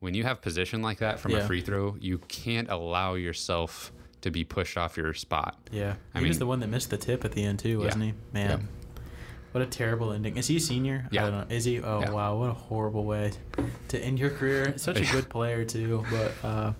[0.00, 1.38] when you have position like that from Yeah.
[1.38, 5.58] a free throw, you can't allow yourself to be pushed off your spot.
[5.70, 8.04] Yeah, I he was the one that missed the tip at the end too, wasn't
[8.04, 8.10] Yeah.
[8.12, 8.16] he?
[8.32, 8.68] Man.
[9.54, 10.36] What a terrible ending.
[10.36, 11.06] Is he a senior?
[11.12, 11.26] Yeah.
[11.26, 11.54] I don't know.
[11.54, 11.80] Is he?
[11.80, 12.10] Oh Yeah.
[12.10, 13.30] wow, what a horrible way
[13.88, 14.76] to end your career.
[14.76, 16.72] Such a good player too, but uh,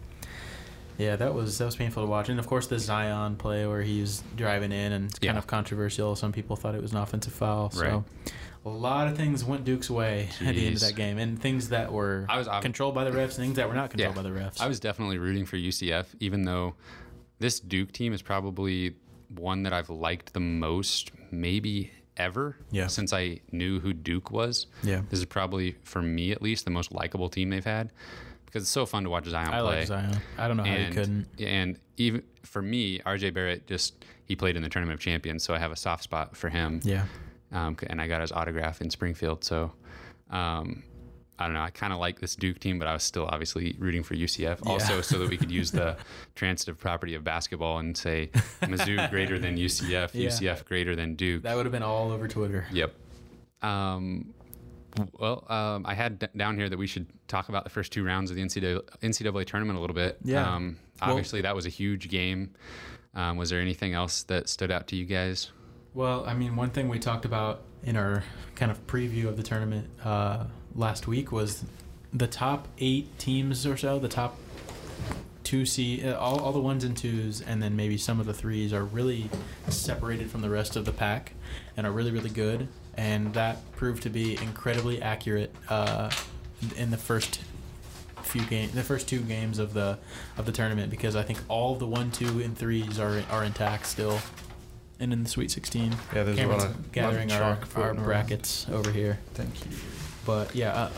[0.98, 2.28] yeah, that was that was painful to watch.
[2.28, 5.38] And of course, the Zion play where he was driving in and it's kind Yeah.
[5.38, 6.16] of controversial.
[6.16, 7.70] Some people thought it was an offensive foul.
[7.70, 7.80] So.
[7.82, 8.02] Right.
[8.66, 11.68] A lot of things went Duke's way at the end of that game, and things
[11.68, 14.22] that were I was ob- controlled by the refs, things that were not controlled Yeah.
[14.22, 14.58] by the refs.
[14.60, 16.74] I was definitely rooting for UCF, even though
[17.38, 18.94] this Duke team is probably
[19.28, 22.86] one that I've liked the most, maybe ever, Yeah.
[22.86, 24.66] since I knew who Duke was.
[24.82, 27.90] yeah, This is probably, for me at least, the most likable team they've had
[28.46, 29.78] because it's so fun to watch Zion I play.
[29.80, 30.16] like Zion.
[30.38, 31.26] I don't know how you couldn't.
[31.40, 35.54] and even for me, RJ Barrett just he played in the tournament of champions, so
[35.54, 36.80] I have a soft spot for him.
[36.84, 37.06] Yeah,
[37.52, 39.72] Um, and I got his autograph in Springfield, so
[40.30, 40.82] um,
[41.38, 41.62] I don't know.
[41.62, 44.60] I kind of like this Duke team, but I was still obviously rooting for UCF,
[44.64, 44.70] Yeah.
[44.70, 45.96] also so that we could use the
[46.36, 48.30] transitive property of basketball and say
[48.62, 50.28] Mizzou greater than UCF, Yeah.
[50.28, 51.42] UCF greater than Duke.
[51.42, 52.66] that would have been all over Twitter.
[52.72, 52.94] Yep.
[53.62, 54.32] Um,
[55.18, 58.04] well, um, I had d- down here that we should talk about the first two
[58.04, 60.18] rounds of the NCAA, NCAA tournament a little bit.
[60.22, 60.48] Yeah.
[60.54, 62.54] Um, Well- obviously, that was a huge game.
[63.14, 65.50] Um, was there anything else that stood out to you guys?
[65.94, 68.22] Well, I mean, one thing we talked about in our
[68.54, 70.44] kind of preview of the tournament uh,
[70.74, 71.64] last week was
[72.12, 74.36] the top eight teams or so, the top
[75.42, 78.34] two C, uh, all, all the ones and twos, and then maybe some of the
[78.34, 79.28] threes are really
[79.68, 81.32] separated from the rest of the pack
[81.76, 82.68] and are really, really good.
[82.96, 86.10] And that proved to be incredibly accurate uh,
[86.76, 87.40] in the first
[88.22, 89.98] few games, the first two games of the
[90.38, 93.86] of the tournament, because I think all the one, two, and threes are are intact
[93.86, 94.20] still,
[94.98, 95.92] and in the Sweet 16.
[96.14, 99.18] Yeah, there's Cameron's a lot of gathering lot of our, our brackets over here.
[99.34, 99.72] Thank you.
[100.24, 100.90] But yeah, uh,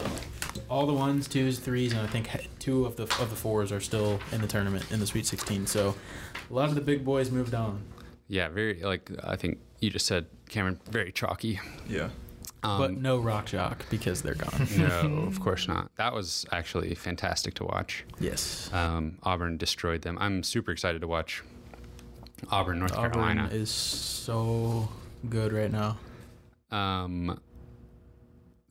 [0.70, 3.80] all the ones, twos, threes, and I think two of the of the fours are
[3.80, 5.66] still in the tournament in the Sweet 16.
[5.66, 5.94] So
[6.50, 7.82] a lot of the big boys moved on.
[8.28, 11.60] Yeah, very like I think you just said, Cameron, very chalky.
[11.88, 12.08] Yeah.
[12.62, 14.66] Um, but no rock jock because they're gone.
[14.76, 15.94] no, of course not.
[15.96, 18.04] That was actually fantastic to watch.
[18.18, 18.70] yes.
[18.72, 20.18] Um, Auburn destroyed them.
[20.20, 21.42] I'm super excited to watch
[22.50, 23.44] Auburn, North Carolina.
[23.44, 24.88] Auburn is so
[25.28, 25.98] good right now.
[26.70, 27.38] Um,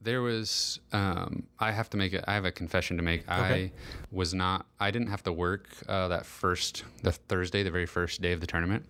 [0.05, 0.79] there was.
[0.93, 2.23] Um, I have to make it.
[2.27, 3.29] I have a confession to make.
[3.29, 3.65] Okay.
[3.65, 3.71] I
[4.11, 4.65] was not.
[4.79, 8.39] I didn't have to work uh, that first, the Thursday, the very first day of
[8.39, 8.85] the tournament,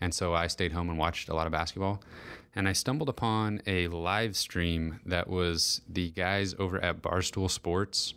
[0.00, 2.02] and so I stayed home and watched a lot of basketball.
[2.54, 8.14] And I stumbled upon a live stream that was the guys over at Barstool Sports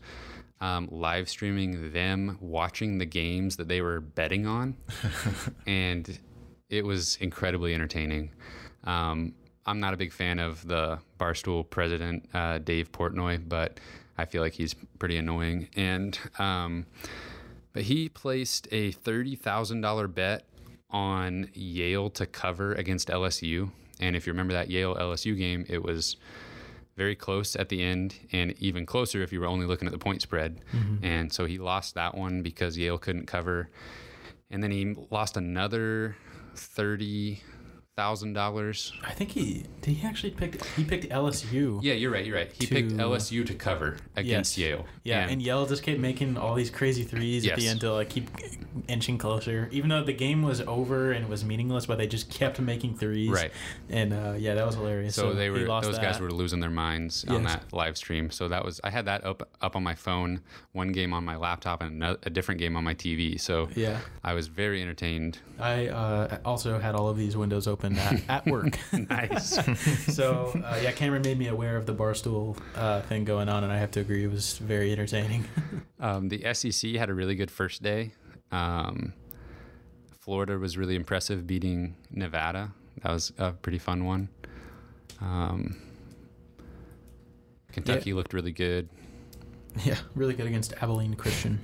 [0.62, 4.76] um, live streaming them watching the games that they were betting on,
[5.68, 6.20] and
[6.70, 8.32] it was incredibly entertaining.
[8.84, 9.34] Um,
[9.70, 13.80] I'm not a big fan of the Barstool president, uh, Dave Portnoy, but
[14.18, 15.68] I feel like he's pretty annoying.
[15.76, 16.88] And um,
[17.72, 20.46] but he placed a thirty thousand dollar bet
[20.90, 23.70] on Yale to cover against LSU.
[24.00, 26.16] And if you remember that Yale LSU game, it was
[26.98, 30.00] very close at the end, and even closer if you were only looking at the
[30.00, 30.62] point spread.
[31.04, 33.70] And so he lost that one because Yale couldn't cover.
[34.50, 36.16] And then he lost another
[36.56, 37.44] thirty
[38.00, 38.94] thousand dollars.
[39.04, 39.96] I think he did.
[39.96, 40.64] He actually picked.
[40.78, 41.80] He picked LSU.
[41.84, 42.26] Yeah, you're right.
[42.26, 42.50] You're right.
[42.54, 44.70] He picked LSU to cover against Yes.
[44.70, 44.86] Yale.
[45.04, 48.10] Yeah, and, Yale just kept making all these crazy threes at the end to like
[48.10, 48.30] keep
[48.88, 49.68] inching closer.
[49.72, 52.96] Even though the game was over and it was meaningless, but they just kept making
[52.96, 53.32] threes.
[53.32, 53.52] Right.
[53.90, 55.16] And uh, yeah, that was hilarious.
[55.16, 58.32] so, they were those guys were losing their minds on that live stream.
[58.32, 60.42] So that was I had that up up on my phone,
[60.72, 63.40] one game on my laptop, and another, a different game on my TV.
[63.40, 65.40] So Yeah, I was very entertained.
[65.60, 68.78] I uh, also had all of these windows open at, at work.
[69.10, 69.58] nice.
[70.16, 73.72] so uh, yeah, Cameron made me aware of the barstool uh, thing going on, and
[73.74, 75.46] I have to agree, it was very entertaining.
[76.02, 78.14] Um, the SEC had a really good first day.
[78.54, 79.12] Um,
[80.18, 82.72] Florida was really impressive, beating Nevada.
[83.04, 84.30] That was a pretty fun one.
[85.20, 85.76] Um,
[87.74, 88.88] Kentucky looked really good.
[89.84, 91.60] yeah, really good against Abilene Christian.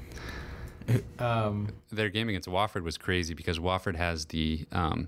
[1.17, 5.07] Um, Their game against Wofford was crazy because Wofford has the um,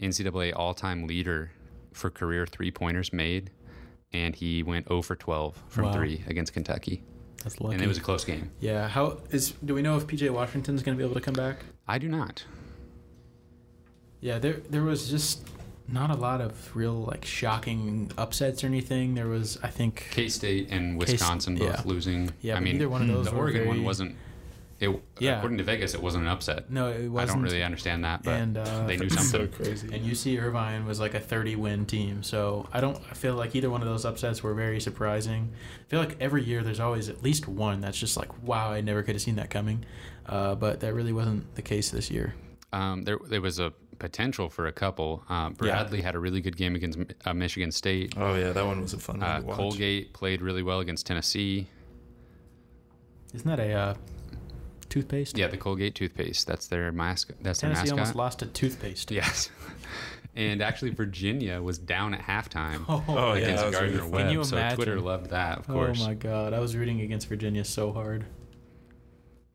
[0.00, 1.50] NCAA all-time leader
[1.92, 3.50] for career three-pointers made,
[4.12, 5.92] and he went 0 for 12 from Wow.
[5.92, 7.02] three against Kentucky.
[7.42, 7.74] That's lucky.
[7.74, 8.50] and it was a close game.
[8.60, 8.88] yeah.
[8.88, 9.52] How is?
[9.64, 11.58] Do we know if PJ Washington's going to be able to come back?
[11.86, 12.44] I do not.
[14.20, 15.46] Yeah, there there was just
[15.88, 19.14] not a lot of real like shocking upsets or anything.
[19.14, 21.82] There was, I think, K State and Wisconsin both yeah.
[21.84, 22.32] losing.
[22.40, 24.16] yeah, I mean, either one of hmm, those the Oregon very, one wasn't.
[24.78, 25.38] It Yeah.
[25.38, 26.70] according to Vegas, it wasn't an upset.
[26.70, 27.30] No, it I wasn't.
[27.30, 29.48] I don't really understand that, but and uh, they knew so something.
[29.52, 29.88] crazy.
[29.94, 32.22] And UC Irvine was like a 30 win team.
[32.22, 35.52] So I don't I feel like either one of those upsets were very surprising.
[35.86, 38.82] I feel like every year there's always at least one that's just like, wow, I
[38.82, 39.84] never could have seen that coming.
[40.26, 42.34] Uh, but that really wasn't the case this year.
[42.72, 45.22] Um, there, there was a potential for a couple.
[45.30, 48.12] Uh, Bradley had a really good game against uh, Michigan State.
[48.18, 49.56] oh yeah, that one was a fun one Uh, to watch.
[49.56, 51.66] Colgate played really well against Tennessee.
[53.34, 53.94] Isn't that a uh,
[54.96, 55.36] toothpaste?
[55.36, 56.46] Yeah, the Colgate toothpaste.
[56.46, 57.36] That's their mascot.
[57.42, 59.10] That's Tennessee their almost lost to toothpaste.
[59.10, 59.50] Yes.
[60.36, 64.10] and actually, Virginia was down at halftime Oh, yeah, against that was Gardner really.
[64.10, 64.22] Webb.
[64.22, 66.00] Can you so Twitter loved that, of course.
[66.02, 68.24] Oh my god, I was rooting against Virginia so hard.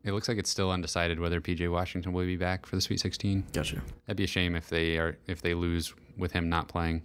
[0.04, 3.00] It looks like it's still undecided whether PJ Washington will be back for the Sweet
[3.00, 3.46] 16.
[3.54, 3.82] Gotcha.
[4.06, 7.02] That'd be a shame if they are if they lose with him not playing.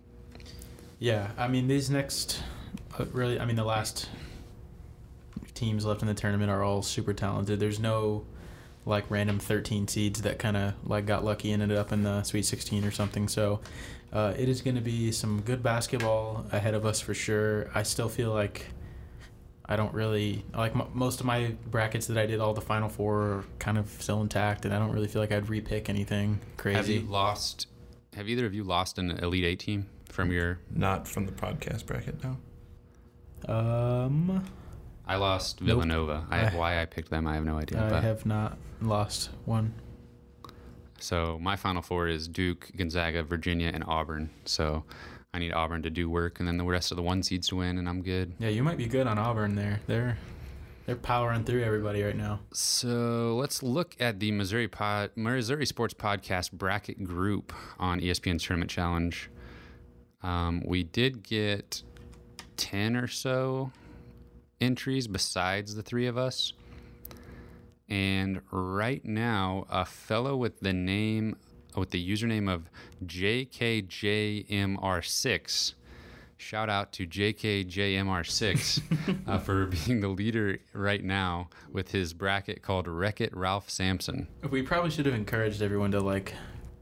[0.98, 2.42] Yeah, I mean these next,
[2.98, 4.08] uh, really, I mean the last
[5.56, 7.58] teams left in the tournament are all super talented.
[7.58, 8.24] There's no
[8.84, 12.22] like random 13 seeds that kind of like got lucky and ended up in the
[12.22, 13.26] Sweet 16 or something.
[13.26, 13.60] So
[14.12, 17.68] uh, it is going to be some good basketball ahead of us for sure.
[17.74, 18.66] I still feel like
[19.68, 22.38] I don't really like m- most of my brackets that I did.
[22.38, 25.32] All the Final Four are kind of still intact, and I don't really feel like
[25.32, 26.76] I'd repick anything crazy.
[26.76, 27.66] Have you lost?
[28.14, 30.60] Have either of you lost an Elite Eight team from your?
[30.70, 33.52] Not from the podcast bracket, no.
[33.52, 34.44] Um.
[35.06, 35.66] I lost Nope.
[35.68, 36.26] Villanova.
[36.30, 37.84] I, I- why I picked them, I have no idea.
[37.86, 39.72] I but have not lost one.
[40.98, 44.30] so my Final Four is Duke, Gonzaga, Virginia, and Auburn.
[44.44, 44.84] So
[45.34, 47.56] I need Auburn to do work, and then the rest of the one seeds to
[47.56, 48.32] win, and I'm good.
[48.38, 49.80] Yeah, you might be good on Auburn there.
[49.86, 50.16] They're
[50.86, 52.40] they're powering through everybody right now.
[52.52, 58.70] So let's look at the Missouri pod, Missouri Sports Podcast bracket group on ESPN Tournament
[58.70, 59.28] Challenge.
[60.22, 61.82] Um, we did get
[62.56, 63.70] ten or so
[64.60, 66.52] entries besides the three of us,
[67.88, 71.36] and right now, a fellow with the name
[71.76, 72.68] with the username of
[73.04, 75.74] JKJMR6.
[76.38, 78.82] Shout out to JKJMR6
[79.26, 84.28] uh, for being the leader right now with his bracket called Wreck It Ralph Sampson.
[84.50, 86.34] We probably should have encouraged everyone to like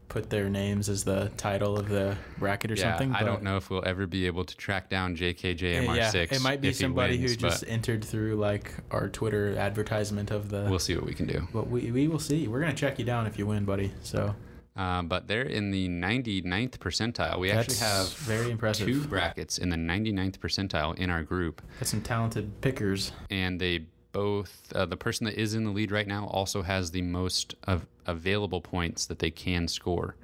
[0.09, 3.13] put their names as the title of the bracket or yeah, something.
[3.13, 6.13] I don't know if we'll ever be able to track down JKJMR6.
[6.13, 10.49] Yeah, it might be somebody wins, who just entered through like our Twitter advertisement of
[10.49, 10.67] the.
[10.69, 11.47] We'll see what we can do.
[11.53, 12.47] but we, we will see.
[12.47, 13.91] We're gonna check you down if you win, buddy.
[14.03, 14.35] So
[14.75, 17.39] Uh, but they're in the 99th percentile.
[17.39, 18.87] We that's actually have very impressive.
[18.87, 21.61] two brackets in the 99th percentile in our group.
[21.79, 23.11] Got some talented pickers.
[23.29, 26.91] and they both uh, the person that is in the lead right now also has
[26.91, 30.15] the most of available points that they can score.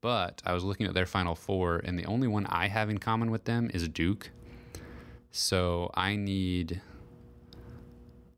[0.00, 2.98] But i was looking at their final four and the only one i have in
[2.98, 4.30] common with them is duke.
[5.30, 6.80] So i need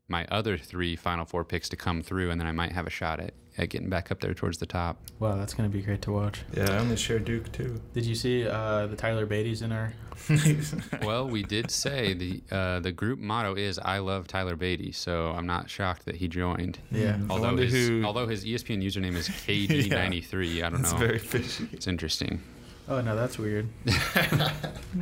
[0.07, 2.91] my other three final four picks to come through and then i might have a
[2.91, 6.01] shot at, at getting back up there towards the top Wow, that's gonna be great
[6.03, 6.41] to watch.
[6.55, 7.81] Yeah, I only share Duke too.
[7.93, 9.93] Did you see uh, the Tyler Beatty's in our?
[11.03, 15.27] well we did say the uh, the group motto is i love tyler beatty so
[15.37, 17.19] i'm not shocked that he joined Yeah.
[17.29, 18.03] Although his, who.
[18.03, 20.97] although his ESPN username is KD93, yeah, I don't It's know.
[20.97, 21.69] It's very fishy.
[21.71, 22.41] it's interesting.
[22.89, 23.67] Oh no, that's weird.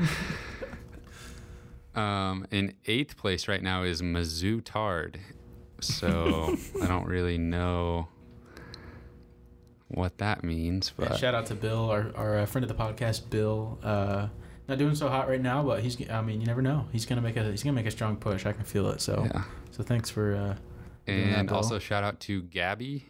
[1.95, 5.17] Um, in eighth place right now is Mizzou Tard.
[5.79, 8.09] So I don't really know
[9.89, 12.83] what that means, Yeah, but shout out to Bill, our, our uh, friend of the
[12.83, 13.77] podcast, Bill.
[13.83, 14.27] Uh,
[14.67, 16.09] not doing so hot right now, but he's.
[16.09, 16.87] I mean, you never know.
[16.91, 17.43] He's gonna make a.
[17.43, 18.45] He's gonna make a strong push.
[18.45, 18.99] I can feel it.
[18.99, 19.43] So, yeah.
[19.71, 20.35] so thanks for.
[20.35, 20.55] Uh,
[21.05, 21.57] that, And Bill.
[21.57, 23.05] also shout out to Gabby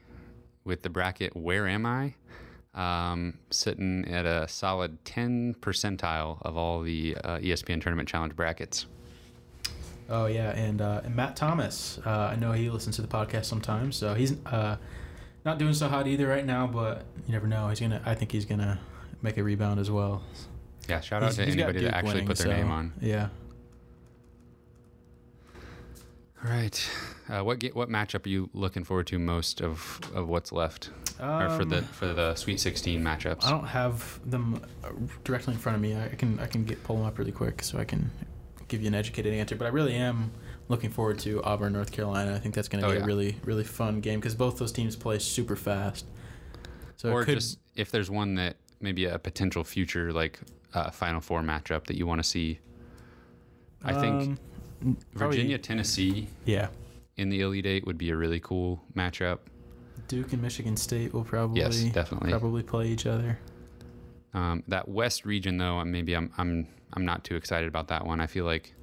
[0.66, 2.16] with the bracket Where Am I?
[2.74, 8.86] Um, sitting at a solid 10 percentile of all the uh, ESPN Tournament Challenge brackets.
[10.10, 12.00] oh yeah, and, uh, and Matt Thomas.
[12.06, 14.76] Uh, I know he listens to the podcast sometimes, so he's uh,
[15.46, 16.68] not doing so hot either right now.
[16.68, 17.70] But you never know.
[17.70, 18.02] He's gonna.
[18.06, 18.80] I think he's gonna
[19.22, 20.24] make a rebound as well.
[20.90, 22.94] Yeah, shout out He's- to he's anybody that actually winning, put their so, name on.
[23.02, 23.30] Yeah.
[26.44, 26.90] All right.
[27.28, 30.92] Uh, what get, what matchup are you looking forward to most of, of what's left,
[31.20, 33.46] or for the Um, for the Sweet 16 matchups?
[33.46, 34.90] I don't have them uh,
[35.24, 35.96] directly in front of me.
[35.98, 38.12] I can I can get pull them up really quick so I can
[38.68, 39.56] give you an educated answer.
[39.56, 40.32] But I really am
[40.68, 42.34] looking forward to Auburn, North Carolina.
[42.36, 43.04] I think that's going to Oh, be yeah.
[43.04, 46.06] a really really fun game because both those teams play super fast.
[46.98, 50.40] So or could, just if there's one that maybe a potential future like
[50.74, 52.60] uh, Final Four matchup that you want to see.
[53.84, 54.38] I think
[54.84, 56.68] um, Probably- Virginia, Tennessee Yeah.
[57.18, 59.40] in the Elite Eight would be a really cool matchup.
[60.08, 62.30] Duke and Michigan State will probably Yes, definitely.
[62.32, 63.40] probably play each other.
[64.34, 68.20] Um, that West region, though, maybe I'm I'm I'm not too excited about that one.
[68.20, 68.74] I feel like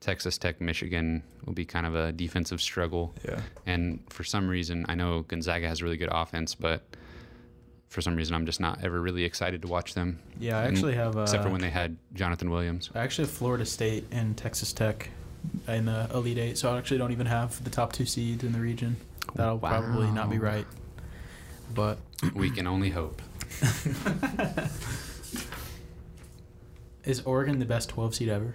[0.00, 3.40] Texas Tech, Michigan will be kind of a defensive struggle, Yeah.
[3.66, 6.82] and for some reason, I know Gonzaga has really good offense, but
[7.88, 10.76] for some reason, I'm just not ever really excited to watch them, Yeah, I And-
[10.76, 12.90] actually have uh, except for when they had Johnathan Williams.
[12.94, 15.10] I actually have Florida State and Texas Tech
[15.68, 18.52] in the Elite Eight, so I actually don't even have the top two seeds in
[18.52, 18.96] the region.
[19.34, 20.66] That'll probably not be right.
[21.74, 21.98] But
[22.34, 23.20] we can only hope.
[27.04, 28.54] is Oregon the best 12 seed ever?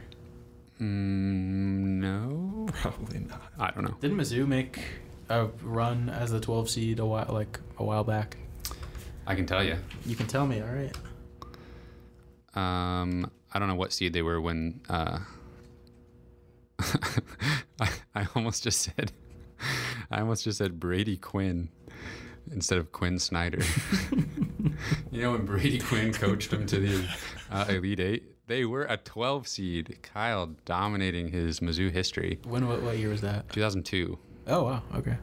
[0.81, 3.41] Mm, no, Probably not.
[3.59, 3.95] I don't know.
[4.01, 4.79] Didn't Mizzou make
[5.29, 8.37] a run as the 12 seed a while like a while back?
[9.27, 9.77] I can tell you.
[10.05, 10.95] You can tell me, all right.
[12.55, 14.81] Um, I don't know what seed they were when.
[14.89, 15.19] Uh,
[17.79, 19.11] I, I almost just said,
[20.11, 21.69] I almost just said Brady Quinn
[22.51, 23.63] instead of Quin Snyder.
[25.11, 27.09] you know when Brady Quinn coached them to the
[27.51, 29.97] uh, Elite Eight, they were a 12 seed.
[30.01, 32.39] Kyle dominating his Mizzou history.
[32.43, 33.49] When what, what year was that?
[33.49, 34.17] 2002.
[34.47, 35.17] Oh wow, okay.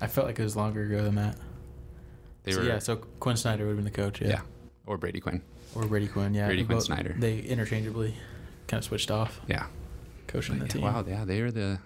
[0.00, 1.36] I felt like it was longer ago than that.
[2.42, 4.28] They So, were yeah, so Quin Snyder would have been the coach, yeah.
[4.28, 4.40] yeah,
[4.86, 5.42] or Brady Quinn.
[5.74, 6.46] Or Brady Quinn, yeah.
[6.46, 7.14] Brady Quin Snyder.
[7.18, 8.14] They interchangeably
[8.66, 9.66] kind of switched off Yeah.
[10.26, 10.94] coaching But the yeah, team.
[10.94, 11.78] Wow, yeah, they were the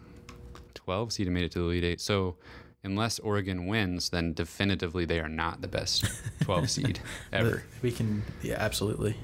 [0.75, 2.01] 12 seed and made it to the Elite Eight.
[2.01, 2.37] So
[2.85, 6.05] unless Oregon wins, then definitively they are not the best
[6.43, 7.01] 12 seed
[7.33, 7.63] ever.
[7.83, 9.17] We can, yeah, absolutely.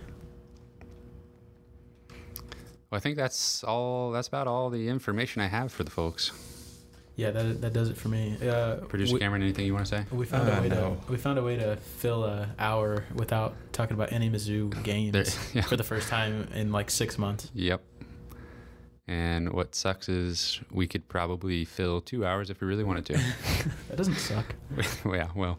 [2.90, 4.12] Well, I think that's all.
[4.12, 6.30] That's about all the information I have for the folks.
[7.16, 8.36] Yeah, that that does it for me.
[8.46, 10.04] Uh, Producer we, Cameron, anything you want to say?
[10.12, 10.98] we found Uh, a way no.
[11.06, 15.12] to we found a way to fill a hour without talking about any Mizzou games
[15.12, 15.24] There-
[15.54, 15.62] yeah.
[15.62, 17.50] for the first time in like six months.
[17.54, 17.82] Yep.
[19.08, 23.14] And what sucks is we could probably fill two hours if we really wanted to.
[23.88, 24.54] That doesn't suck.
[25.06, 25.58] yeah, well,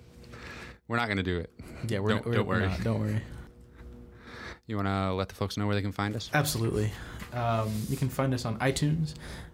[0.88, 1.50] we're not going to do it.
[1.88, 2.68] Yeah, we're, Don't- we're, don't we're worry.
[2.68, 3.22] not, don't worry.
[4.68, 6.30] You want to let the folks know where they can find us?
[6.34, 6.92] Absolutely.
[7.34, 9.14] Um, you can find us on iTunes,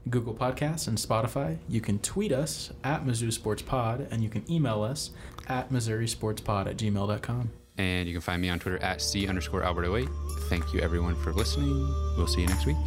[0.09, 1.57] Google Podcasts, and Spotify.
[1.67, 5.11] You can tweet us at Mizzou Sports Pod, and you can email us
[5.47, 7.51] at Missouri Sports Pod at gmail.com.
[7.77, 10.07] And you can find me on Twitter at C underscore Albert08.
[10.47, 11.73] Thank you everyone for listening.
[12.17, 12.77] We'll see you next week.